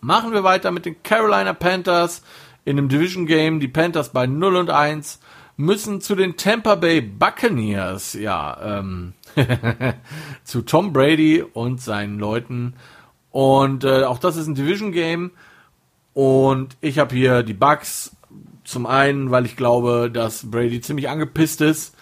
[0.00, 2.22] Machen wir weiter mit den Carolina Panthers
[2.64, 3.60] in einem Division Game.
[3.60, 5.20] Die Panthers bei 0 und 1
[5.60, 9.12] müssen zu den Tampa Bay Buccaneers, ja, ähm,
[10.44, 12.74] zu Tom Brady und seinen Leuten.
[13.30, 15.32] Und äh, auch das ist ein Division Game.
[16.14, 18.16] Und ich habe hier die Bucks.
[18.64, 21.96] Zum einen, weil ich glaube, dass Brady ziemlich angepisst ist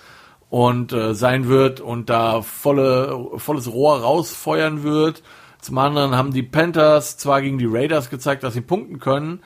[0.50, 5.22] und äh, sein wird und da volle, volles Rohr rausfeuern wird.
[5.60, 9.40] Zum anderen haben die Panthers zwar gegen die Raiders gezeigt, dass sie punkten können,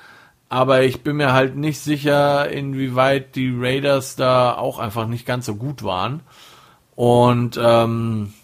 [0.52, 5.46] aber ich bin mir halt nicht sicher, inwieweit die Raiders da auch einfach nicht ganz
[5.46, 6.20] so gut waren.
[6.94, 8.34] Und ähm,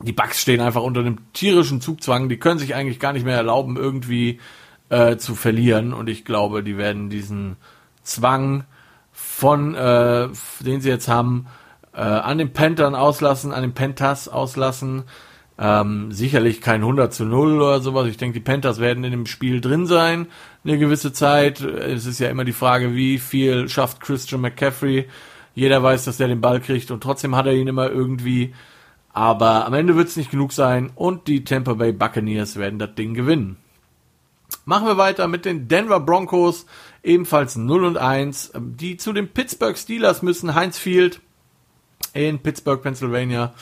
[0.00, 2.28] die Bucks stehen einfach unter einem tierischen Zugzwang.
[2.28, 4.38] Die können sich eigentlich gar nicht mehr erlauben, irgendwie
[4.90, 5.92] äh, zu verlieren.
[5.92, 7.56] Und ich glaube, die werden diesen
[8.04, 8.62] Zwang
[9.10, 10.28] von, äh,
[10.60, 11.48] den sie jetzt haben,
[11.92, 15.02] äh, an den Panthers auslassen, an den Panthers auslassen.
[15.58, 18.06] Ähm, sicherlich kein 100 zu 0 oder sowas.
[18.06, 20.28] Ich denke, die Panthers werden in dem Spiel drin sein,
[20.64, 21.60] eine gewisse Zeit.
[21.60, 25.08] Es ist ja immer die Frage, wie viel schafft Christian McCaffrey.
[25.54, 28.54] Jeder weiß, dass der den Ball kriegt und trotzdem hat er ihn immer irgendwie.
[29.12, 32.94] Aber am Ende wird es nicht genug sein und die Tampa Bay Buccaneers werden das
[32.94, 33.56] Ding gewinnen.
[34.64, 36.66] Machen wir weiter mit den Denver Broncos,
[37.02, 40.54] ebenfalls 0 und 1, die zu den Pittsburgh Steelers müssen.
[40.54, 41.20] Heinz Field
[42.14, 43.52] in Pittsburgh, Pennsylvania.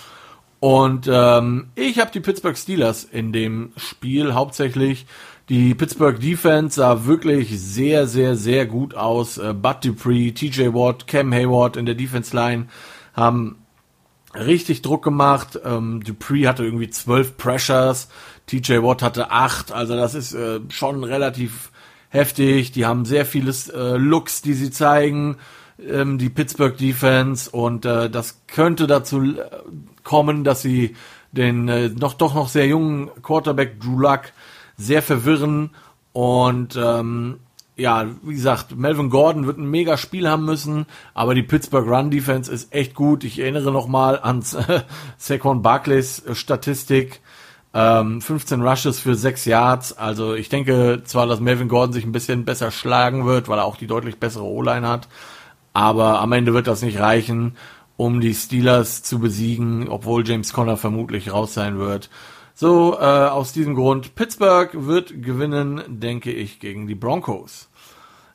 [0.61, 5.07] Und ähm, ich habe die Pittsburgh Steelers in dem Spiel hauptsächlich.
[5.49, 9.39] Die Pittsburgh Defense sah wirklich sehr, sehr, sehr gut aus.
[9.39, 12.67] Äh, Bud Dupree, TJ Watt, Cam Hayward in der Defense Line
[13.15, 13.57] haben
[14.35, 15.59] richtig Druck gemacht.
[15.65, 18.09] Ähm, Dupree hatte irgendwie zwölf Pressures,
[18.47, 19.73] TJ Watt hatte acht.
[19.73, 21.71] Also das ist äh, schon relativ
[22.11, 22.73] heftig.
[22.73, 25.39] Die haben sehr vieles äh, Looks, die sie zeigen
[25.79, 29.45] ähm, die Pittsburgh Defense und äh, das könnte dazu äh,
[30.03, 30.97] kommen, dass sie
[31.33, 34.33] den äh, noch doch noch sehr jungen Quarterback Drew Luck
[34.79, 35.71] sehr verwirren
[36.13, 37.41] und ähm,
[37.77, 42.11] ja, wie gesagt, Melvin Gordon wird ein mega Spiel haben müssen, aber die Pittsburgh Run
[42.11, 43.23] Defense ist echt gut.
[43.23, 44.81] Ich erinnere nochmal an äh,
[45.17, 47.21] Saquon Barclays Statistik.
[47.75, 49.93] Ähm, 15 Rushes für 6 Yards.
[49.97, 53.67] Also ich denke zwar, dass Melvin Gordon sich ein bisschen besser schlagen wird, weil er
[53.67, 55.07] auch die deutlich bessere O-Line hat.
[55.73, 57.57] Aber am Ende wird das nicht reichen,
[57.97, 62.11] um die Steelers zu besiegen, obwohl James Conner vermutlich raus sein wird.
[62.61, 67.69] So, äh, aus diesem Grund, Pittsburgh wird gewinnen, denke ich, gegen die Broncos.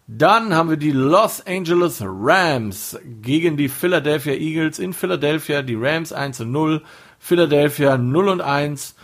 [0.07, 5.61] Dann haben wir die Los Angeles Rams gegen die Philadelphia Eagles in Philadelphia.
[5.61, 6.83] Die Rams 1 und 0,
[7.19, 8.95] Philadelphia 0 und 1.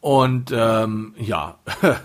[0.00, 1.56] Und ähm, ja,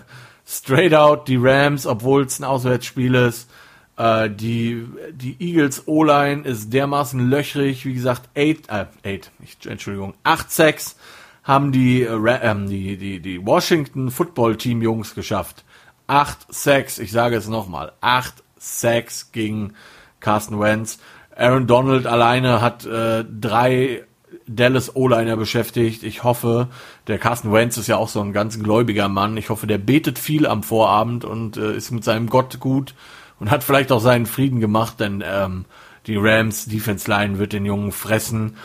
[0.46, 3.50] straight out die Rams, obwohl es ein Auswärtsspiel ist.
[3.96, 8.68] Äh, die, die Eagles O-Line ist dermaßen löchrig, wie gesagt, 8,
[9.02, 10.94] äh, 8, Entschuldigung, 8 Sacks
[11.42, 15.64] haben die, äh, äh, die, die, die Washington Football Team Jungs geschafft.
[16.06, 19.74] 8 Sacks, ich sage es nochmal, 8 Sacks gegen
[20.18, 20.98] Carsten Wentz.
[21.36, 24.04] Aaron Donald alleine hat äh, drei
[24.46, 26.02] Dallas O-Liner beschäftigt.
[26.02, 26.68] Ich hoffe,
[27.06, 29.36] der Carsten Wentz ist ja auch so ein ganz gläubiger Mann.
[29.36, 32.94] Ich hoffe, der betet viel am Vorabend und äh, ist mit seinem Gott gut
[33.38, 35.64] und hat vielleicht auch seinen Frieden gemacht, denn ähm,
[36.06, 38.56] die Rams Defense Line wird den Jungen fressen.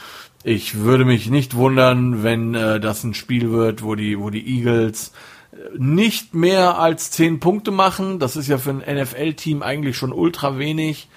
[0.48, 4.48] Ich würde mich nicht wundern, wenn äh, das ein Spiel wird, wo die, wo die
[4.48, 5.12] Eagles
[5.52, 8.20] äh, nicht mehr als zehn Punkte machen.
[8.20, 11.10] Das ist ja für ein NFL-Team eigentlich schon ultra wenig.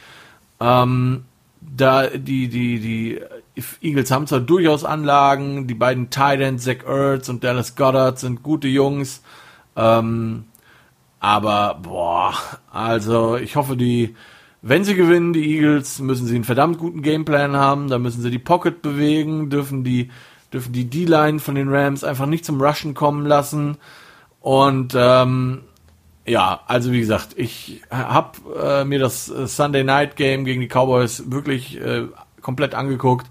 [0.61, 1.27] Ähm,
[1.61, 3.21] da die, die, die
[3.83, 8.69] Eagles haben zwar durchaus Anlagen, die beiden Titans, Zach Ertz und Dallas Goddard sind gute
[8.69, 9.21] Jungs.
[9.77, 10.45] Ähm,
[11.21, 12.33] aber, boah,
[12.73, 14.15] also ich hoffe, die,
[14.63, 17.89] wenn sie gewinnen, die Eagles, müssen sie einen verdammt guten Gameplan haben.
[17.89, 20.11] Da müssen sie die Pocket bewegen, dürfen die,
[20.53, 23.77] dürfen die D-Line von den Rams einfach nicht zum Rushen kommen lassen.
[24.41, 25.63] Und ähm,
[26.27, 31.31] ja, also wie gesagt, ich habe äh, mir das Sunday Night Game gegen die Cowboys
[31.31, 32.07] wirklich äh,
[32.41, 33.27] komplett angeguckt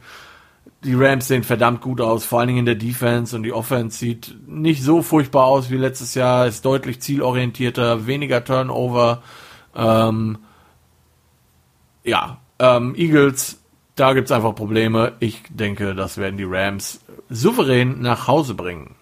[0.84, 3.98] die Rams sehen verdammt gut aus, vor allen Dingen in der Defense und die Offense
[3.98, 9.22] sieht nicht so furchtbar aus wie letztes Jahr, ist deutlich zielorientierter, weniger Turnover.
[9.76, 10.38] Ähm,
[12.08, 13.60] ja, ähm, Eagles,
[13.96, 15.14] da gibt's einfach Probleme.
[15.20, 18.96] Ich denke, das werden die Rams souverän nach Hause bringen.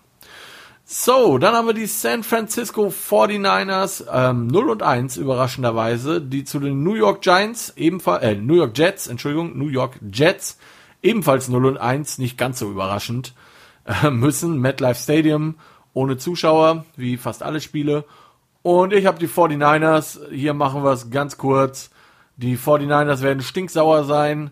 [0.88, 6.60] So, dann haben wir die San Francisco 49ers, ähm, 0 und 1 überraschenderweise, die zu
[6.60, 10.60] den New York Giants, ebenfalls, äh, New York Jets, Entschuldigung, New York Jets
[11.02, 13.34] ebenfalls 0 und 1, nicht ganz so überraschend,
[13.86, 14.60] äh, müssen.
[14.60, 15.56] MetLife Stadium
[15.94, 18.06] ohne Zuschauer, wie fast alle Spiele.
[18.62, 21.92] Und ich habe die 49ers, hier machen wir es ganz kurz.
[22.38, 24.52] Die 49ers werden stinksauer sein.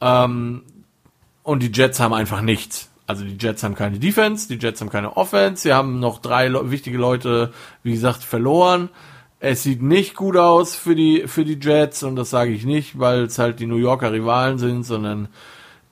[0.00, 0.62] Ähm,
[1.42, 2.90] und die Jets haben einfach nichts.
[3.06, 6.50] Also die Jets haben keine Defense, die Jets haben keine Offense, sie haben noch drei
[6.70, 8.90] wichtige Leute, wie gesagt, verloren.
[9.40, 12.98] Es sieht nicht gut aus für die, für die Jets und das sage ich nicht,
[13.00, 15.28] weil es halt die New Yorker Rivalen sind, sondern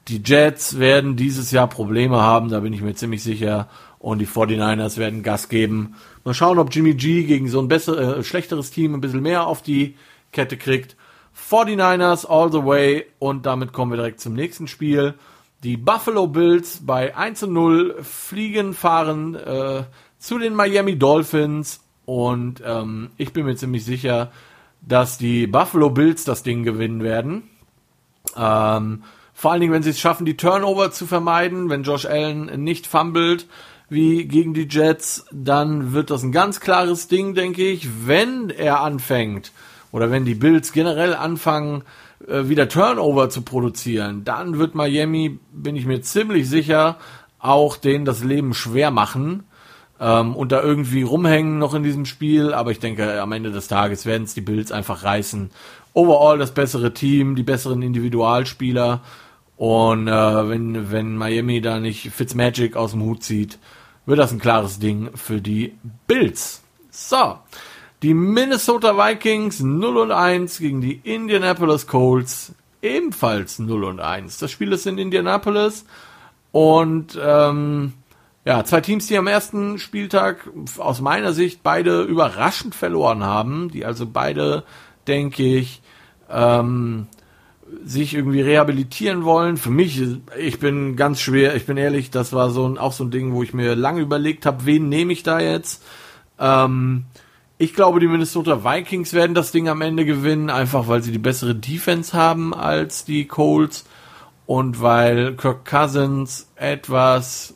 [0.08, 3.68] die Jets werden dieses Jahr Probleme haben, da bin ich mir ziemlich sicher.
[3.98, 5.94] Und die 49ers werden Gas geben.
[6.24, 9.46] Mal schauen, ob Jimmy G gegen so ein besser, äh, schlechteres Team ein bisschen mehr
[9.46, 9.94] auf die
[10.32, 10.96] Kette kriegt.
[11.50, 13.06] 49ers all the way.
[13.18, 15.14] Und damit kommen wir direkt zum nächsten Spiel.
[15.62, 19.84] Die Buffalo Bills bei 1 0 fliegen, fahren äh,
[20.18, 21.80] zu den Miami Dolphins.
[22.06, 24.32] Und ähm, ich bin mir ziemlich sicher,
[24.80, 27.50] dass die Buffalo Bills das Ding gewinnen werden.
[28.36, 29.02] Ähm,
[29.34, 32.86] vor allen Dingen, wenn sie es schaffen, die Turnover zu vermeiden, wenn Josh Allen nicht
[32.86, 33.46] fummelt
[33.88, 38.06] wie gegen die Jets, dann wird das ein ganz klares Ding, denke ich.
[38.06, 39.52] Wenn er anfängt
[39.92, 41.82] oder wenn die Bills generell anfangen,
[42.26, 46.96] äh, wieder Turnover zu produzieren, dann wird Miami, bin ich mir ziemlich sicher,
[47.38, 49.44] auch denen das Leben schwer machen
[50.00, 52.52] ähm, und da irgendwie rumhängen noch in diesem Spiel.
[52.52, 55.50] Aber ich denke, am Ende des Tages werden es die Bills einfach reißen.
[55.92, 59.00] Overall das bessere Team, die besseren Individualspieler.
[59.56, 63.58] Und äh, wenn, wenn Miami da nicht Fitzmagic aus dem Hut zieht,
[64.06, 65.74] wird das ein klares Ding für die
[66.06, 66.62] Bills.
[66.90, 67.36] So,
[68.02, 74.38] die Minnesota Vikings 0 und 1 gegen die Indianapolis Colts ebenfalls 0 und 1.
[74.38, 75.84] Das Spiel ist in Indianapolis
[76.52, 77.92] und ähm,
[78.44, 83.84] ja, zwei Teams, die am ersten Spieltag aus meiner Sicht beide überraschend verloren haben, die
[83.84, 84.64] also beide,
[85.06, 85.82] denke ich,
[86.30, 87.06] ähm,
[87.84, 89.58] sich irgendwie rehabilitieren wollen.
[89.58, 90.02] Für mich,
[90.38, 93.32] ich bin ganz schwer, ich bin ehrlich, das war so ein, auch so ein Ding,
[93.32, 95.84] wo ich mir lange überlegt habe, wen nehme ich da jetzt.
[96.38, 97.04] Ähm,
[97.60, 101.18] ich glaube, die Minnesota Vikings werden das Ding am Ende gewinnen, einfach weil sie die
[101.18, 103.84] bessere Defense haben als die Colts
[104.46, 107.54] und weil Kirk Cousins etwas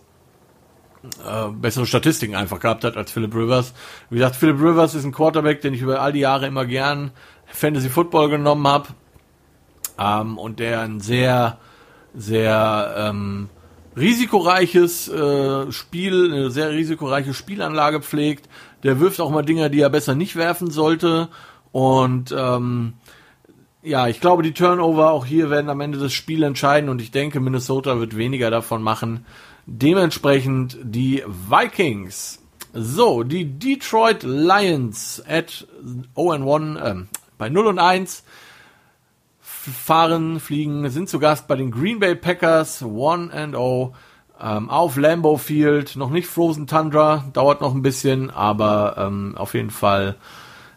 [1.26, 3.72] äh, bessere Statistiken einfach gehabt hat als Philip Rivers.
[4.10, 7.10] Wie gesagt, Philip Rivers ist ein Quarterback, den ich über all die Jahre immer gern
[7.46, 8.88] Fantasy Football genommen habe
[9.98, 11.56] ähm, und der ein sehr,
[12.14, 13.48] sehr ähm,
[13.96, 18.48] risikoreiches äh, Spiel, eine sehr risikoreiche Spielanlage pflegt.
[18.84, 21.28] Der wirft auch mal Dinger, die er besser nicht werfen sollte.
[21.72, 22.94] Und ähm,
[23.82, 27.10] ja, ich glaube, die Turnover auch hier werden am Ende das Spiel entscheiden und ich
[27.10, 29.26] denke, Minnesota wird weniger davon machen.
[29.66, 32.40] Dementsprechend die Vikings.
[32.72, 35.66] So, die Detroit Lions at
[36.16, 36.94] 0 1, äh,
[37.38, 38.24] bei 0 und 1
[39.40, 43.92] fahren, fliegen, sind zu Gast bei den Green Bay Packers, 1 and 0
[44.44, 45.96] ähm, auf Lambeau Field.
[45.96, 50.16] Noch nicht Frozen Tundra, dauert noch ein bisschen, aber ähm, auf jeden Fall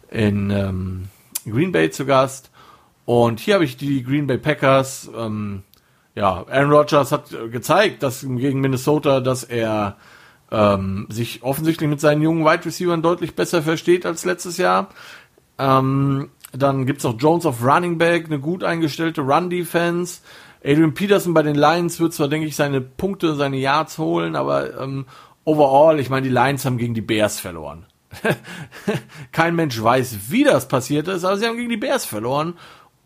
[0.09, 1.09] in ähm,
[1.45, 2.49] Green Bay zu Gast.
[3.05, 5.09] Und hier habe ich die Green Bay Packers.
[5.15, 5.63] Ähm,
[6.15, 9.97] ja, Aaron Rodgers hat gezeigt, dass gegen Minnesota, dass er
[10.49, 14.89] ähm, sich offensichtlich mit seinen jungen Wide Receivers deutlich besser versteht als letztes Jahr.
[15.59, 20.21] Ähm, dann gibt's noch Jones of Running Back, eine gut eingestellte Run-Defense.
[20.63, 24.79] Adrian Peterson bei den Lions wird zwar, denke ich, seine Punkte, seine Yards holen, aber
[24.79, 25.05] ähm,
[25.43, 27.85] overall, ich meine, die Lions haben gegen die Bears verloren.
[29.31, 32.55] Kein Mensch weiß, wie das passiert ist, aber sie haben gegen die Bears verloren.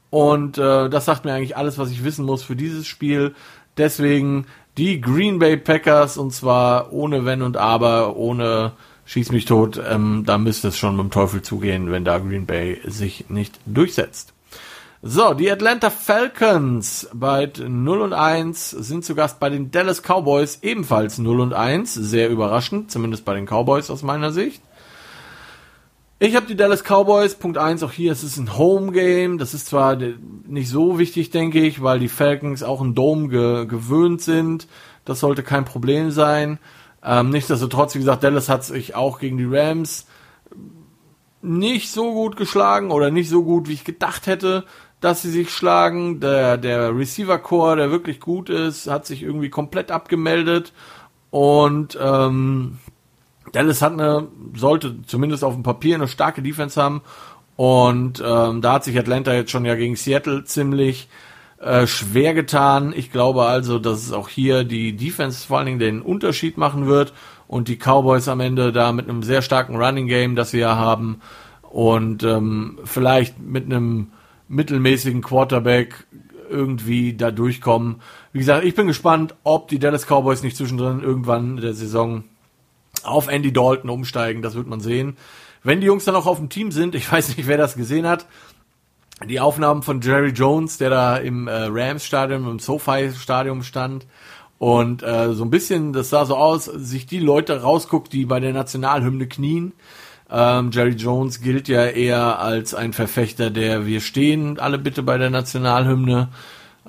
[0.09, 3.33] Und äh, das sagt mir eigentlich alles, was ich wissen muss für dieses Spiel.
[3.77, 4.45] Deswegen
[4.77, 8.73] die Green Bay Packers und zwar ohne Wenn und Aber, ohne
[9.05, 12.45] schieß mich tot, ähm, da müsste es schon mit dem Teufel zugehen, wenn da Green
[12.45, 14.30] Bay sich nicht durchsetzt.
[15.03, 20.59] So, die Atlanta Falcons bei 0 und 1 sind zu Gast bei den Dallas Cowboys
[20.61, 21.95] ebenfalls 0 und 1.
[21.95, 24.61] Sehr überraschend, zumindest bei den Cowboys aus meiner Sicht.
[26.19, 29.39] Ich habe die Dallas Cowboys, Punkt 1, auch hier, es ist ein Home Game.
[29.39, 33.65] Das ist zwar nicht so wichtig, denke ich, weil die Falcons auch ein Dome ge
[33.65, 34.67] gewöhnt sind.
[35.03, 36.59] Das sollte kein Problem sein.
[37.03, 40.05] Ähm, nichtsdestotrotz, wie gesagt, Dallas hat sich auch gegen die Rams
[41.41, 44.63] nicht so gut geschlagen oder nicht so gut, wie ich gedacht hätte,
[45.01, 46.21] dass sie sich schlagen.
[46.21, 50.71] Der, der Receiver-Core, der wirklich gut ist, hat sich irgendwie komplett abgemeldet.
[51.31, 52.77] Und ähm,
[53.51, 57.01] Dallas hat eine, sollte zumindest auf dem Papier eine starke Defense haben.
[57.57, 61.09] Und ähm, da hat sich Atlanta jetzt schon ja gegen Seattle ziemlich
[61.59, 62.93] äh, schwer getan.
[62.95, 66.87] Ich glaube also, dass es auch hier die Defense vor allen Dingen den Unterschied machen
[66.87, 67.13] wird
[67.47, 70.75] und die Cowboys am Ende da mit einem sehr starken Running Game, das wir ja
[70.75, 71.21] haben
[71.69, 74.11] und ähm, vielleicht mit einem
[74.51, 76.05] mittelmäßigen Quarterback
[76.49, 78.01] irgendwie da durchkommen.
[78.33, 82.25] Wie gesagt, ich bin gespannt, ob die Dallas Cowboys nicht zwischendrin irgendwann in der Saison
[83.03, 84.41] auf Andy Dalton umsteigen.
[84.41, 85.17] Das wird man sehen.
[85.63, 88.05] Wenn die Jungs dann auch auf dem Team sind, ich weiß nicht, wer das gesehen
[88.05, 88.27] hat,
[89.27, 94.07] die Aufnahmen von Jerry Jones, der da im äh, Rams-Stadion, im SoFi-Stadion stand
[94.57, 98.39] und äh, so ein bisschen, das sah so aus, sich die Leute rausguckt, die bei
[98.39, 99.73] der Nationalhymne knien.
[100.31, 105.17] Ähm, Jerry Jones gilt ja eher als ein Verfechter der Wir stehen alle bitte bei
[105.17, 106.29] der Nationalhymne.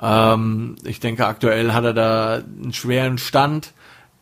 [0.01, 3.73] Ähm, ich denke, aktuell hat er da einen schweren Stand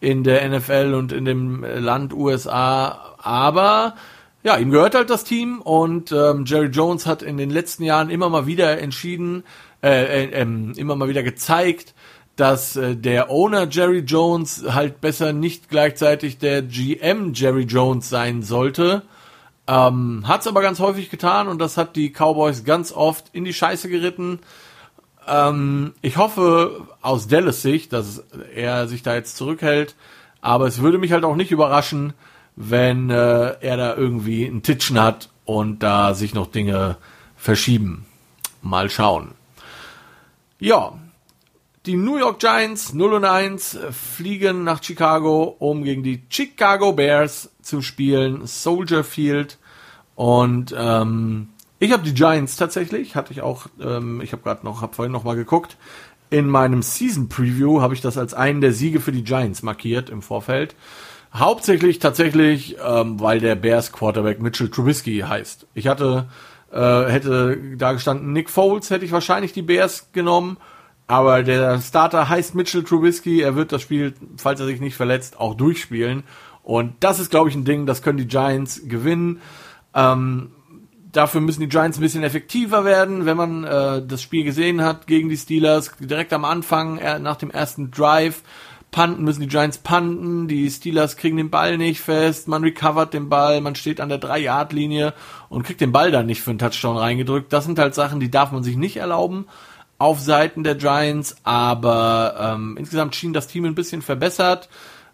[0.00, 3.94] in der NFL und in dem Land USA, aber
[4.42, 8.08] ja, ihm gehört halt das Team und ähm, Jerry Jones hat in den letzten Jahren
[8.08, 9.44] immer mal wieder entschieden,
[9.82, 10.42] äh, äh, äh,
[10.76, 11.94] immer mal wieder gezeigt,
[12.40, 18.42] dass äh, der Owner Jerry Jones halt besser nicht gleichzeitig der GM Jerry Jones sein
[18.42, 19.02] sollte.
[19.66, 23.52] Ähm, hat's aber ganz häufig getan und das hat die Cowboys ganz oft in die
[23.52, 24.38] Scheiße geritten.
[25.28, 28.24] Ähm, ich hoffe aus Dallas Sicht, dass
[28.54, 29.94] er sich da jetzt zurückhält,
[30.40, 32.14] aber es würde mich halt auch nicht überraschen,
[32.56, 36.96] wenn äh, er da irgendwie einen Titschen hat und da sich noch Dinge
[37.36, 38.06] verschieben.
[38.62, 39.32] Mal schauen.
[40.58, 40.94] Ja,
[41.86, 47.50] die New York Giants 0 und 1 fliegen nach Chicago, um gegen die Chicago Bears
[47.62, 48.46] zu spielen.
[48.46, 49.58] Soldier Field.
[50.14, 54.82] Und ähm, ich habe die Giants tatsächlich, hatte ich auch, ähm, ich habe gerade noch,
[54.82, 55.78] habe vorhin noch mal geguckt.
[56.28, 60.10] In meinem Season Preview habe ich das als einen der Siege für die Giants markiert
[60.10, 60.76] im Vorfeld.
[61.32, 65.66] Hauptsächlich tatsächlich, ähm, weil der Bears Quarterback Mitchell Trubisky heißt.
[65.72, 66.28] Ich hatte,
[66.70, 70.58] äh, hätte da gestanden Nick Foles, hätte ich wahrscheinlich die Bears genommen
[71.10, 73.40] aber der Starter heißt Mitchell Trubisky.
[73.40, 76.22] Er wird das Spiel, falls er sich nicht verletzt, auch durchspielen.
[76.62, 79.40] Und das ist, glaube ich, ein Ding, das können die Giants gewinnen.
[79.92, 80.52] Ähm,
[81.10, 85.08] dafür müssen die Giants ein bisschen effektiver werden, wenn man äh, das Spiel gesehen hat
[85.08, 85.90] gegen die Steelers.
[85.98, 88.42] Direkt am Anfang, äh, nach dem ersten Drive,
[88.92, 90.46] panten müssen die Giants panten.
[90.46, 92.46] Die Steelers kriegen den Ball nicht fest.
[92.46, 93.60] Man recovert den Ball.
[93.60, 95.12] Man steht an der 3-Yard-Linie
[95.48, 97.52] und kriegt den Ball dann nicht für einen Touchdown reingedrückt.
[97.52, 99.46] Das sind halt Sachen, die darf man sich nicht erlauben
[100.00, 104.70] auf Seiten der Giants, aber ähm, insgesamt schien das Team ein bisschen verbessert.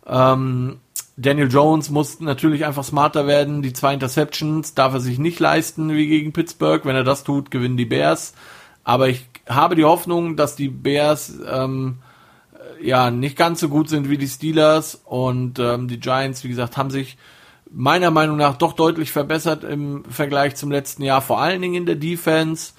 [0.06, 0.78] Ähm,
[1.16, 3.62] Daniel Jones muss natürlich einfach smarter werden.
[3.62, 6.84] Die zwei Interceptions darf er sich nicht leisten wie gegen Pittsburgh.
[6.84, 8.32] Wenn er das tut, gewinnen die Bears.
[8.84, 11.98] Aber ich habe die Hoffnung, dass die Bears ähm,
[12.80, 16.76] ja nicht ganz so gut sind wie die Steelers und ähm, die Giants, wie gesagt,
[16.76, 17.18] haben sich
[17.72, 21.86] meiner Meinung nach doch deutlich verbessert im Vergleich zum letzten Jahr, vor allen Dingen in
[21.86, 22.74] der Defense.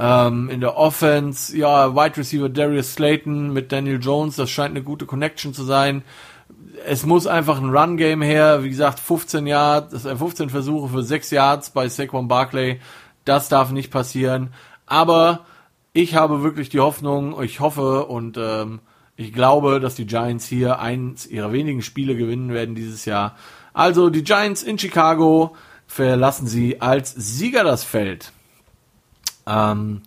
[0.00, 4.84] Ähm, in der Offense, ja, Wide Receiver Darius Slayton mit Daniel Jones, das scheint eine
[4.84, 6.04] gute Connection zu sein.
[6.86, 8.62] Es muss einfach ein Run-Game her.
[8.62, 12.80] Wie gesagt, 15 Yards, 15 Versuche für 6 Yards bei Saquon Barkley.
[13.24, 14.54] Das darf nicht passieren.
[14.86, 15.44] Aber
[15.92, 18.78] ich habe wirklich die Hoffnung, ich hoffe und ähm,
[19.16, 23.34] ich glaube, dass die Giants hier eins ihrer wenigen Spiele gewinnen werden dieses Jahr.
[23.72, 25.56] Also die Giants in Chicago
[25.88, 28.32] verlassen sie als Sieger das Feld.
[29.48, 30.02] Ähm,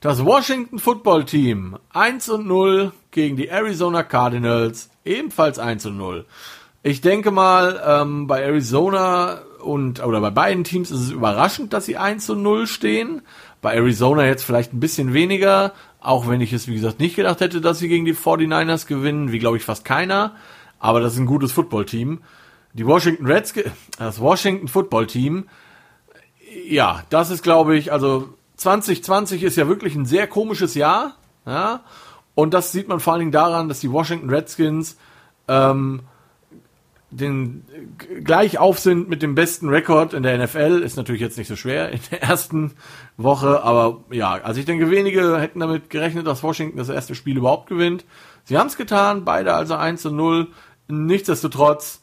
[0.00, 6.26] das Washington Football Team 1 und 0 gegen die Arizona Cardinals, ebenfalls 1 und 0.
[6.82, 11.86] Ich denke mal, ähm, bei Arizona und oder bei beiden Teams ist es überraschend, dass
[11.86, 13.22] sie 1 und 0 stehen.
[13.62, 17.40] Bei Arizona jetzt vielleicht ein bisschen weniger, auch wenn ich es wie gesagt nicht gedacht
[17.40, 20.36] hätte, dass sie gegen die 49ers gewinnen, wie glaube ich fast keiner.
[20.78, 22.20] Aber das ist ein gutes Footballteam.
[22.74, 25.48] Die Washington Redskins, das Washington Football Team,
[26.68, 31.80] ja, das ist glaube ich, also 2020 ist ja wirklich ein sehr komisches Jahr, ja,
[32.34, 34.96] und das sieht man vor allen Dingen daran, dass die Washington Redskins
[35.48, 36.00] ähm,
[37.10, 37.64] den
[38.24, 40.82] gleich auf sind mit dem besten Rekord in der NFL.
[40.84, 42.72] Ist natürlich jetzt nicht so schwer in der ersten
[43.16, 47.36] Woche, aber ja, also ich denke, wenige hätten damit gerechnet, dass Washington das erste Spiel
[47.36, 48.04] überhaupt gewinnt.
[48.44, 50.48] Sie haben es getan, beide also 1 zu 0.
[50.88, 52.02] Nichtsdestotrotz,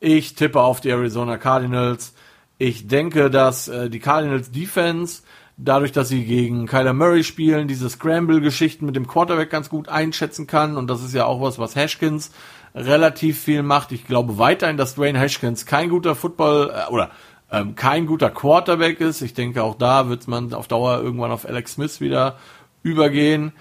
[0.00, 2.14] ich tippe auf die Arizona Cardinals.
[2.58, 5.22] Ich denke, dass äh, die Cardinals Defense
[5.56, 10.46] dadurch, dass sie gegen Kyler Murray spielen, diese Scramble-Geschichten mit dem Quarterback ganz gut einschätzen
[10.46, 10.76] kann.
[10.76, 12.32] Und das ist ja auch was, was Hashkins
[12.74, 13.92] relativ viel macht.
[13.92, 17.10] Ich glaube weiterhin, dass Dwayne Hashkins kein guter Football äh, oder
[17.50, 19.20] ähm, kein guter Quarterback ist.
[19.20, 22.38] Ich denke, auch da wird man auf Dauer irgendwann auf Alex Smith wieder
[22.82, 23.52] übergehen.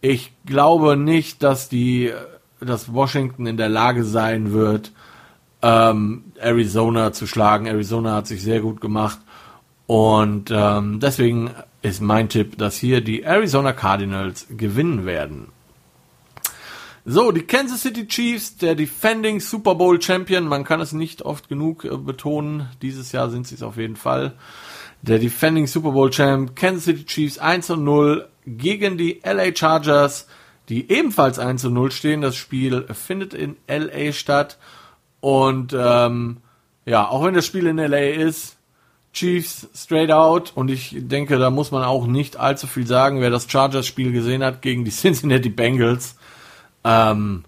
[0.00, 2.12] Ich glaube nicht, dass die,
[2.60, 4.92] dass Washington in der Lage sein wird,
[5.62, 7.66] ähm, Arizona zu schlagen.
[7.66, 9.18] Arizona hat sich sehr gut gemacht
[9.90, 11.50] und ähm, deswegen
[11.82, 15.48] ist mein Tipp, dass hier die Arizona Cardinals gewinnen werden.
[17.04, 21.48] So, die Kansas City Chiefs, der Defending Super Bowl Champion, man kann es nicht oft
[21.48, 24.34] genug äh, betonen, dieses Jahr sind sie es auf jeden Fall.
[25.02, 30.28] Der Defending Super Bowl Champ Kansas City Chiefs 1 und 0 gegen die LA Chargers,
[30.68, 32.20] die ebenfalls 1 und 0 stehen.
[32.20, 34.56] Das Spiel findet in LA statt.
[35.18, 36.36] Und ähm,
[36.86, 38.56] ja, auch wenn das Spiel in LA ist,
[39.12, 43.30] Chiefs straight out und ich denke, da muss man auch nicht allzu viel sagen, wer
[43.30, 46.16] das Chargers-Spiel gesehen hat gegen die Cincinnati Bengals.
[46.84, 47.44] Ähm,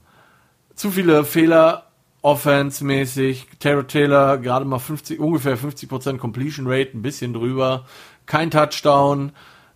[0.74, 1.84] zu viele Fehler
[2.22, 3.48] Offense-mäßig.
[3.58, 7.84] Taylor Taylor gerade mal 50, ungefähr 50% Completion Rate, ein bisschen drüber.
[8.26, 9.32] Kein Touchdown.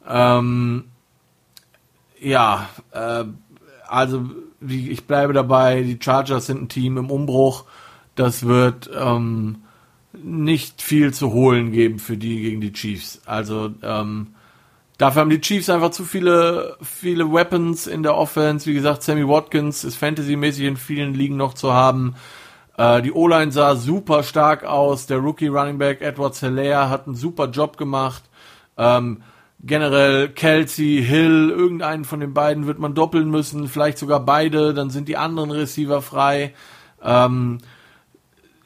[0.09, 0.85] Ähm,
[2.21, 3.25] ja, äh,
[3.89, 4.31] also
[4.61, 7.65] ich bleibe dabei, die Chargers sind ein Team im Umbruch.
[8.15, 9.63] Das wird ähm,
[10.27, 13.21] nicht viel zu holen geben für die gegen die Chiefs.
[13.27, 14.35] Also ähm,
[14.99, 18.67] dafür haben die Chiefs einfach zu viele, viele Weapons in der Offense.
[18.67, 22.17] Wie gesagt, Sammy Watkins ist fantasymäßig in vielen Ligen noch zu haben.
[22.77, 25.07] Äh, die O-Line sah super stark aus.
[25.07, 28.25] Der Rookie Running Back Edward Hilaire hat einen super Job gemacht.
[28.77, 29.23] Ähm,
[29.61, 34.91] generell Kelsey, Hill, irgendeinen von den beiden wird man doppeln müssen, vielleicht sogar beide, dann
[34.91, 36.53] sind die anderen Receiver frei.
[37.03, 37.59] Ähm,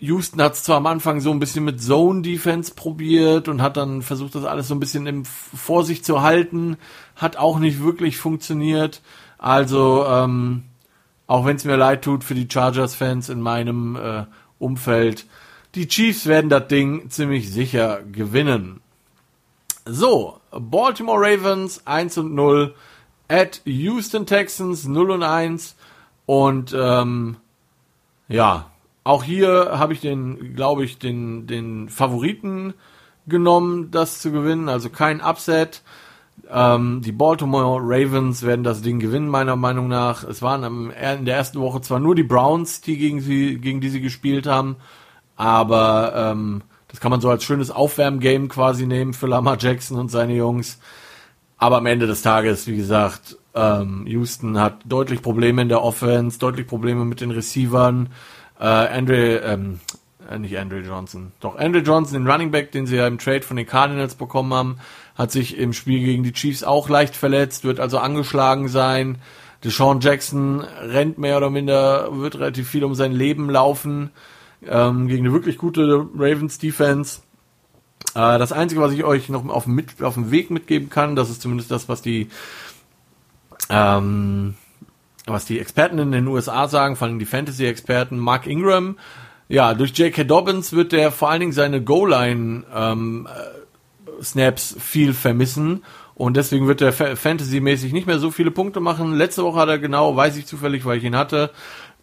[0.00, 3.76] Houston hat es zwar am Anfang so ein bisschen mit Zone Defense probiert und hat
[3.76, 6.76] dann versucht, das alles so ein bisschen im Vorsicht zu halten,
[7.16, 9.02] hat auch nicht wirklich funktioniert.
[9.38, 10.64] Also ähm,
[11.26, 14.24] auch wenn es mir leid tut für die Chargers-Fans in meinem äh,
[14.58, 15.26] Umfeld,
[15.74, 18.80] die Chiefs werden das Ding ziemlich sicher gewinnen.
[19.84, 22.74] So, Baltimore Ravens 1 und 0,
[23.28, 25.76] at Houston Texans 0 und 1
[26.26, 27.36] und ähm,
[28.28, 28.69] ja,
[29.04, 32.74] auch hier habe ich den, glaube ich, den, den Favoriten
[33.26, 35.82] genommen, das zu gewinnen, also kein Upset.
[36.50, 40.24] Ähm, die Baltimore Ravens werden das Ding gewinnen, meiner Meinung nach.
[40.24, 43.80] Es waren am, in der ersten Woche zwar nur die Browns, die gegen sie, gegen
[43.80, 44.76] die sie gespielt haben,
[45.36, 50.10] aber ähm, das kann man so als schönes Aufwärmgame quasi nehmen für Lamar Jackson und
[50.10, 50.78] seine Jungs.
[51.56, 56.38] Aber am Ende des Tages, wie gesagt, ähm, Houston hat deutlich Probleme in der Offense,
[56.38, 58.08] deutlich Probleme mit den Receivern.
[58.60, 59.80] Äh, Andre, ähm,
[60.30, 63.42] äh, nicht Andre Johnson, doch Andre Johnson, den Running Back, den sie ja im Trade
[63.42, 64.78] von den Cardinals bekommen haben,
[65.16, 69.18] hat sich im Spiel gegen die Chiefs auch leicht verletzt, wird also angeschlagen sein.
[69.64, 74.10] Deshaun Jackson rennt mehr oder minder, wird relativ viel um sein Leben laufen
[74.66, 77.20] ähm, gegen eine wirklich gute Ravens Defense.
[78.14, 81.30] Äh, das Einzige, was ich euch noch auf mit, auf dem Weg mitgeben kann, das
[81.30, 82.28] ist zumindest das, was die
[83.68, 84.54] ähm,
[85.30, 88.96] was die Experten in den USA sagen, vor allem die Fantasy-Experten, Mark Ingram,
[89.48, 90.24] ja, durch J.K.
[90.24, 93.28] Dobbins wird der vor allen Dingen seine Goal-Line ähm,
[94.22, 95.82] äh, viel vermissen
[96.14, 99.16] und deswegen wird er Fantasy-mäßig nicht mehr so viele Punkte machen.
[99.16, 101.50] Letzte Woche hat er genau, weiß ich zufällig, weil ich ihn hatte,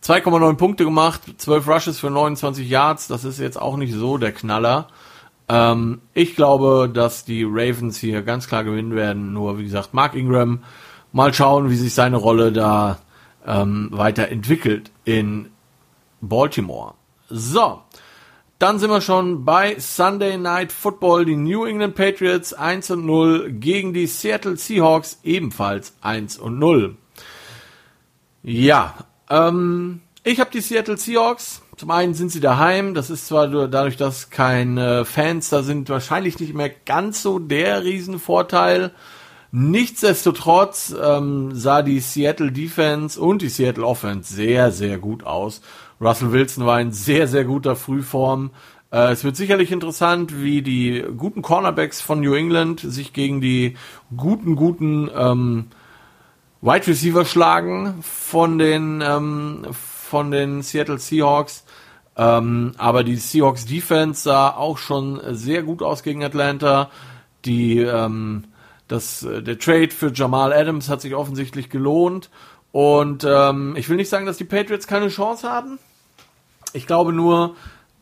[0.04, 4.32] 2,9 Punkte gemacht, 12 Rushes für 29 Yards, das ist jetzt auch nicht so der
[4.32, 4.88] Knaller.
[5.50, 9.34] Ähm, ich glaube, dass die Ravens hier ganz klar gewinnen werden.
[9.34, 10.64] Nur, wie gesagt, Mark Ingram,
[11.12, 13.00] mal schauen, wie sich seine Rolle da
[13.48, 15.50] ähm, weiterentwickelt in
[16.22, 16.94] Baltimore.
[17.30, 17.82] So,
[18.60, 21.26] dann sind wir schon bei Sunday Night Football.
[21.26, 26.98] Die New England Patriots 1 und 0 gegen die Seattle Seahawks ebenfalls 1 und 0.
[28.44, 28.96] Ja,
[29.30, 31.62] ähm, ich habe die Seattle Seahawks.
[31.78, 32.96] Zum einen sind sie daheim.
[32.96, 37.84] Das ist zwar dadurch, dass keine Fans da sind, wahrscheinlich nicht mehr ganz so der
[37.84, 38.92] Riesenvorteil.
[39.52, 45.62] Nichtsdestotrotz ähm, sah die Seattle Defense und die Seattle Offense sehr, sehr gut aus.
[46.02, 48.52] Russell Wilson war in sehr, sehr guter Frühform.
[48.92, 53.76] Äh, es wird sicherlich interessant, wie die guten Cornerbacks von New England sich gegen die
[54.16, 55.68] guten, guten ähm,
[56.62, 61.64] Wide Receiver schlagen von den, ähm, von den Seattle Seahawks.
[62.18, 66.90] Ähm, aber die Seahawks Defense sah auch schon sehr gut aus gegen Atlanta.
[67.46, 68.46] Die, ähm,
[68.88, 72.30] das, äh, der Trade für Jamal Adams hat sich offensichtlich gelohnt.
[72.72, 75.80] Und ähm, ich will nicht sagen, dass die Patriots keine Chance haben.
[76.74, 77.56] Ich glaube nur,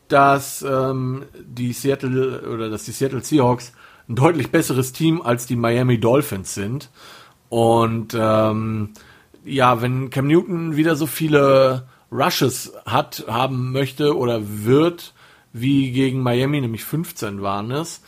[0.08, 3.72] dass ähm, die Seattle oder dass die Seattle Seahawks
[4.08, 6.90] ein deutlich besseres Team als die Miami Dolphins sind.
[7.48, 8.90] Und ähm,
[9.44, 15.14] ja, wenn Cam Newton wieder so viele Rushes hat, haben möchte oder wird,
[15.52, 18.02] wie gegen Miami, nämlich 15 waren es,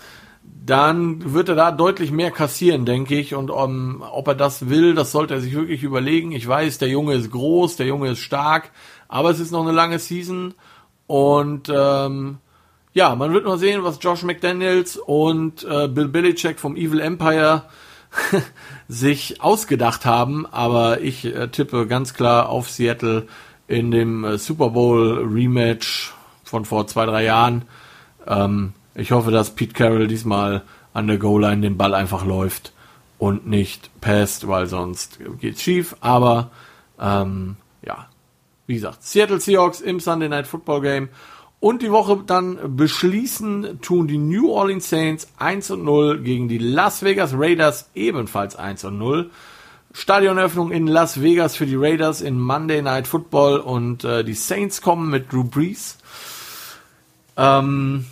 [0.65, 3.35] dann wird er da deutlich mehr kassieren, denke ich.
[3.35, 6.33] Und um, ob er das will, das sollte er sich wirklich überlegen.
[6.33, 8.71] Ich weiß, der Junge ist groß, der Junge ist stark,
[9.09, 10.55] aber es ist noch eine lange Season.
[11.07, 12.39] Und ähm,
[12.93, 17.63] ja, man wird mal sehen, was Josh McDaniels und äh, Bill Belichick vom Evil Empire
[18.89, 23.27] sich ausgedacht haben, aber ich äh, tippe ganz klar auf Seattle
[23.69, 27.67] in dem äh, Super Bowl Rematch von vor zwei, drei Jahren.
[28.27, 32.73] Ähm, ich hoffe, dass Pete Carroll diesmal an der Goal-Line den Ball einfach läuft
[33.19, 35.95] und nicht passt, weil sonst geht's schief.
[36.01, 36.51] Aber
[37.01, 38.09] ähm, ja,
[38.67, 41.09] wie gesagt, Seattle Seahawks im Sunday Night Football Game
[41.61, 46.59] und die Woche dann beschließen tun die New Orleans Saints 1 und 0 gegen die
[46.59, 49.31] Las Vegas Raiders ebenfalls 1 und 0.
[49.93, 54.83] Stadioneröffnung in Las Vegas für die Raiders in Monday Night Football und äh, die Saints
[54.83, 55.99] kommen mit Drew Brees.
[57.37, 58.05] Ähm,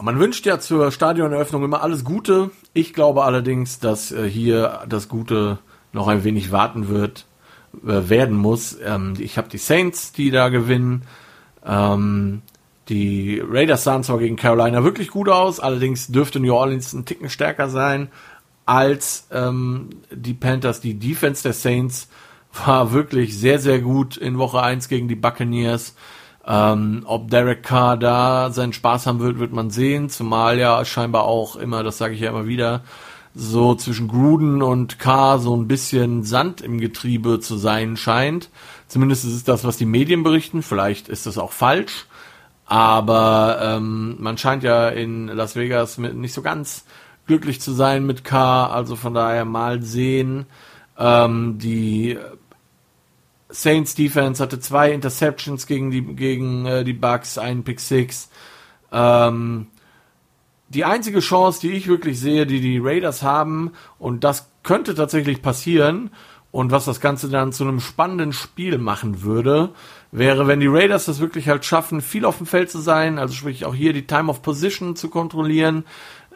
[0.00, 2.50] man wünscht ja zur Stadioneröffnung immer alles Gute.
[2.72, 5.58] Ich glaube allerdings, dass äh, hier das Gute
[5.92, 7.26] noch ein wenig warten wird,
[7.84, 8.76] äh, werden muss.
[8.84, 11.02] Ähm, ich habe die Saints, die da gewinnen.
[11.64, 12.42] Ähm,
[12.88, 17.30] die Raiders sahen zwar gegen Carolina wirklich gut aus, allerdings dürfte New Orleans ein Ticken
[17.30, 18.08] stärker sein
[18.64, 20.80] als ähm, die Panthers.
[20.80, 22.08] Die Defense der Saints
[22.64, 25.94] war wirklich sehr, sehr gut in Woche 1 gegen die Buccaneers.
[26.46, 30.08] Ähm, ob Derek Carr da seinen Spaß haben wird, wird man sehen.
[30.08, 32.82] Zumal ja scheinbar auch immer, das sage ich ja immer wieder,
[33.34, 38.48] so zwischen Gruden und Carr so ein bisschen Sand im Getriebe zu sein scheint.
[38.88, 40.62] Zumindest ist es das, was die Medien berichten.
[40.62, 42.06] Vielleicht ist das auch falsch.
[42.64, 46.84] Aber ähm, man scheint ja in Las Vegas mit nicht so ganz
[47.26, 48.66] glücklich zu sein mit K.
[48.66, 50.46] Also von daher mal sehen.
[50.98, 52.18] Ähm, die
[53.48, 58.28] Saints Defense hatte zwei Interceptions gegen die gegen äh, die Bucks, einen Pick Six.
[58.92, 59.68] Ähm,
[60.68, 65.42] die einzige Chance, die ich wirklich sehe, die die Raiders haben, und das könnte tatsächlich
[65.42, 66.10] passieren,
[66.50, 69.70] und was das Ganze dann zu einem spannenden Spiel machen würde,
[70.10, 73.34] wäre, wenn die Raiders das wirklich halt schaffen, viel auf dem Feld zu sein, also
[73.34, 75.84] sprich auch hier die Time of Position zu kontrollieren,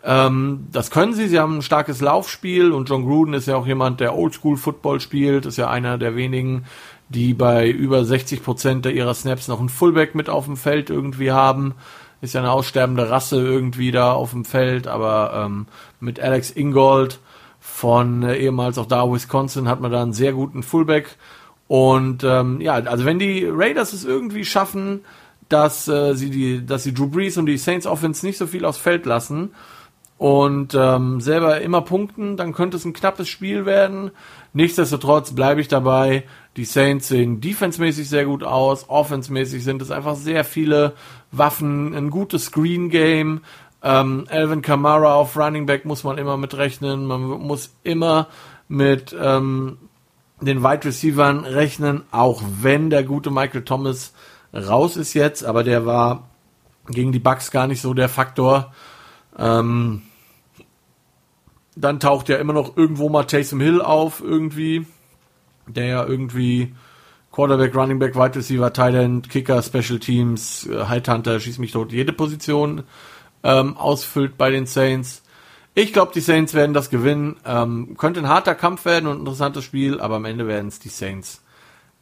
[0.03, 1.29] ähm, das können sie.
[1.29, 5.01] Sie haben ein starkes Laufspiel und John Gruden ist ja auch jemand, der Oldschool Football
[5.01, 5.47] spielt.
[5.47, 6.65] Ist ja einer der wenigen,
[7.11, 11.33] die bei über 60 Prozent ihrer Snaps noch einen Fullback mit auf dem Feld irgendwie
[11.33, 11.75] haben.
[12.23, 15.67] Ist ja eine aussterbende Rasse irgendwie da auf dem Feld, aber ähm,
[15.99, 17.19] mit Alex Ingold
[17.59, 21.17] von äh, ehemals auch da Wisconsin hat man da einen sehr guten Fullback.
[21.67, 25.01] Und ähm, ja, also wenn die Raiders es irgendwie schaffen,
[25.49, 28.65] dass äh, sie die, dass sie Drew Brees und die Saints Offense nicht so viel
[28.65, 29.51] aufs Feld lassen,
[30.21, 34.11] und ähm, selber immer punkten, dann könnte es ein knappes Spiel werden.
[34.53, 36.25] Nichtsdestotrotz bleibe ich dabei.
[36.59, 40.93] Die Saints sehen defensemäßig sehr gut aus, offensemäßig sind es einfach sehr viele
[41.33, 43.41] Waffen, ein gutes Screen Game.
[43.83, 47.07] Ähm, Alvin Kamara auf Running Back muss man immer mitrechnen.
[47.07, 48.29] Man muss immer
[48.69, 49.79] mit ähm,
[50.43, 54.13] den Wide Receivern rechnen, auch wenn der gute Michael Thomas
[54.53, 56.29] raus ist jetzt, aber der war
[56.89, 58.75] gegen die Bucks gar nicht so der Faktor.
[59.39, 60.03] Ähm,
[61.81, 64.87] dann taucht ja immer noch irgendwo mal Taysom Hill auf, irgendwie,
[65.67, 66.75] der ja irgendwie
[67.33, 71.93] Quarterback, Running Back, Wide Receiver, Tight End, Kicker, Special Teams, äh, Hunter, schieß mich tot,
[71.93, 72.85] jede Position
[73.43, 75.23] ähm, ausfüllt bei den Saints.
[75.75, 77.37] Ich glaube, die Saints werden das gewinnen.
[77.47, 80.81] Ähm, könnte ein harter Kampf werden und ein interessantes Spiel, aber am Ende werden es
[80.81, 81.43] die Saints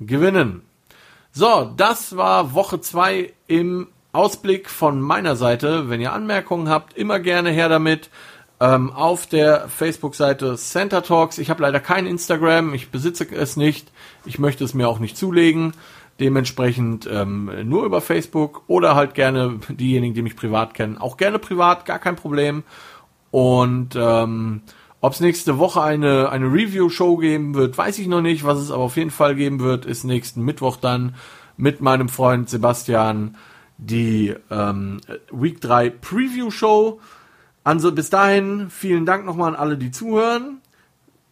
[0.01, 0.62] gewinnen.
[1.33, 5.91] So, das war Woche 2 im Ausblick von meiner Seite.
[5.91, 8.09] Wenn ihr Anmerkungen habt, immer gerne her damit
[8.61, 11.39] ähm, auf der Facebook-Seite Center Talks.
[11.39, 13.93] Ich habe leider kein Instagram, ich besitze es nicht.
[14.25, 15.73] Ich möchte es mir auch nicht zulegen.
[16.21, 21.39] Dementsprechend ähm, nur über Facebook oder halt gerne diejenigen, die mich privat kennen, auch gerne
[21.39, 22.65] privat, gar kein Problem.
[23.31, 24.63] Und ähm,
[25.01, 28.45] ob es nächste Woche eine, eine Review-Show geben wird, weiß ich noch nicht.
[28.45, 31.15] Was es aber auf jeden Fall geben wird, ist nächsten Mittwoch dann
[31.57, 33.37] mit meinem Freund Sebastian
[33.77, 35.01] die ähm,
[35.31, 37.01] Week 3 Preview-Show.
[37.69, 40.62] Also bis dahin, vielen Dank nochmal an alle, die zuhören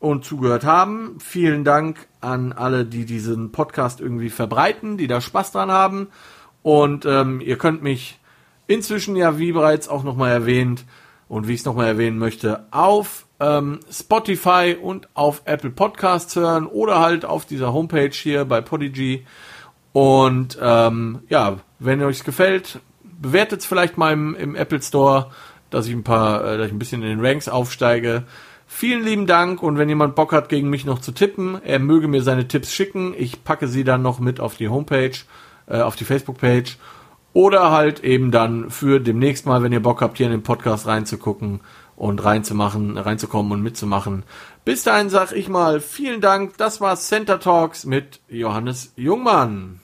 [0.01, 1.17] und zugehört haben.
[1.19, 6.09] Vielen Dank an alle, die diesen Podcast irgendwie verbreiten, die da Spaß dran haben.
[6.63, 8.19] Und ähm, ihr könnt mich
[8.67, 10.85] inzwischen ja, wie bereits auch nochmal erwähnt
[11.27, 16.67] und wie ich es nochmal erwähnen möchte, auf ähm, Spotify und auf Apple Podcasts hören
[16.67, 19.25] oder halt auf dieser Homepage hier bei Podigy.
[19.95, 25.31] Und ähm, ja, wenn euch gefällt, bewertet es vielleicht mal im, im Apple Store
[25.71, 28.25] dass ich ein paar, äh, dass ich ein bisschen in den Ranks aufsteige.
[28.67, 32.09] Vielen lieben Dank und wenn jemand Bock hat, gegen mich noch zu tippen, er möge
[32.09, 33.15] mir seine Tipps schicken.
[33.17, 35.13] Ich packe sie dann noch mit auf die Homepage,
[35.69, 36.77] äh, auf die Facebook-Page
[37.33, 40.87] oder halt eben dann für demnächst mal, wenn ihr Bock habt, hier in den Podcast
[40.87, 41.61] reinzugucken
[41.95, 44.25] und reinzumachen, reinzukommen und mitzumachen.
[44.65, 46.57] Bis dahin sag ich mal vielen Dank.
[46.57, 49.81] Das war Center Talks mit Johannes Jungmann.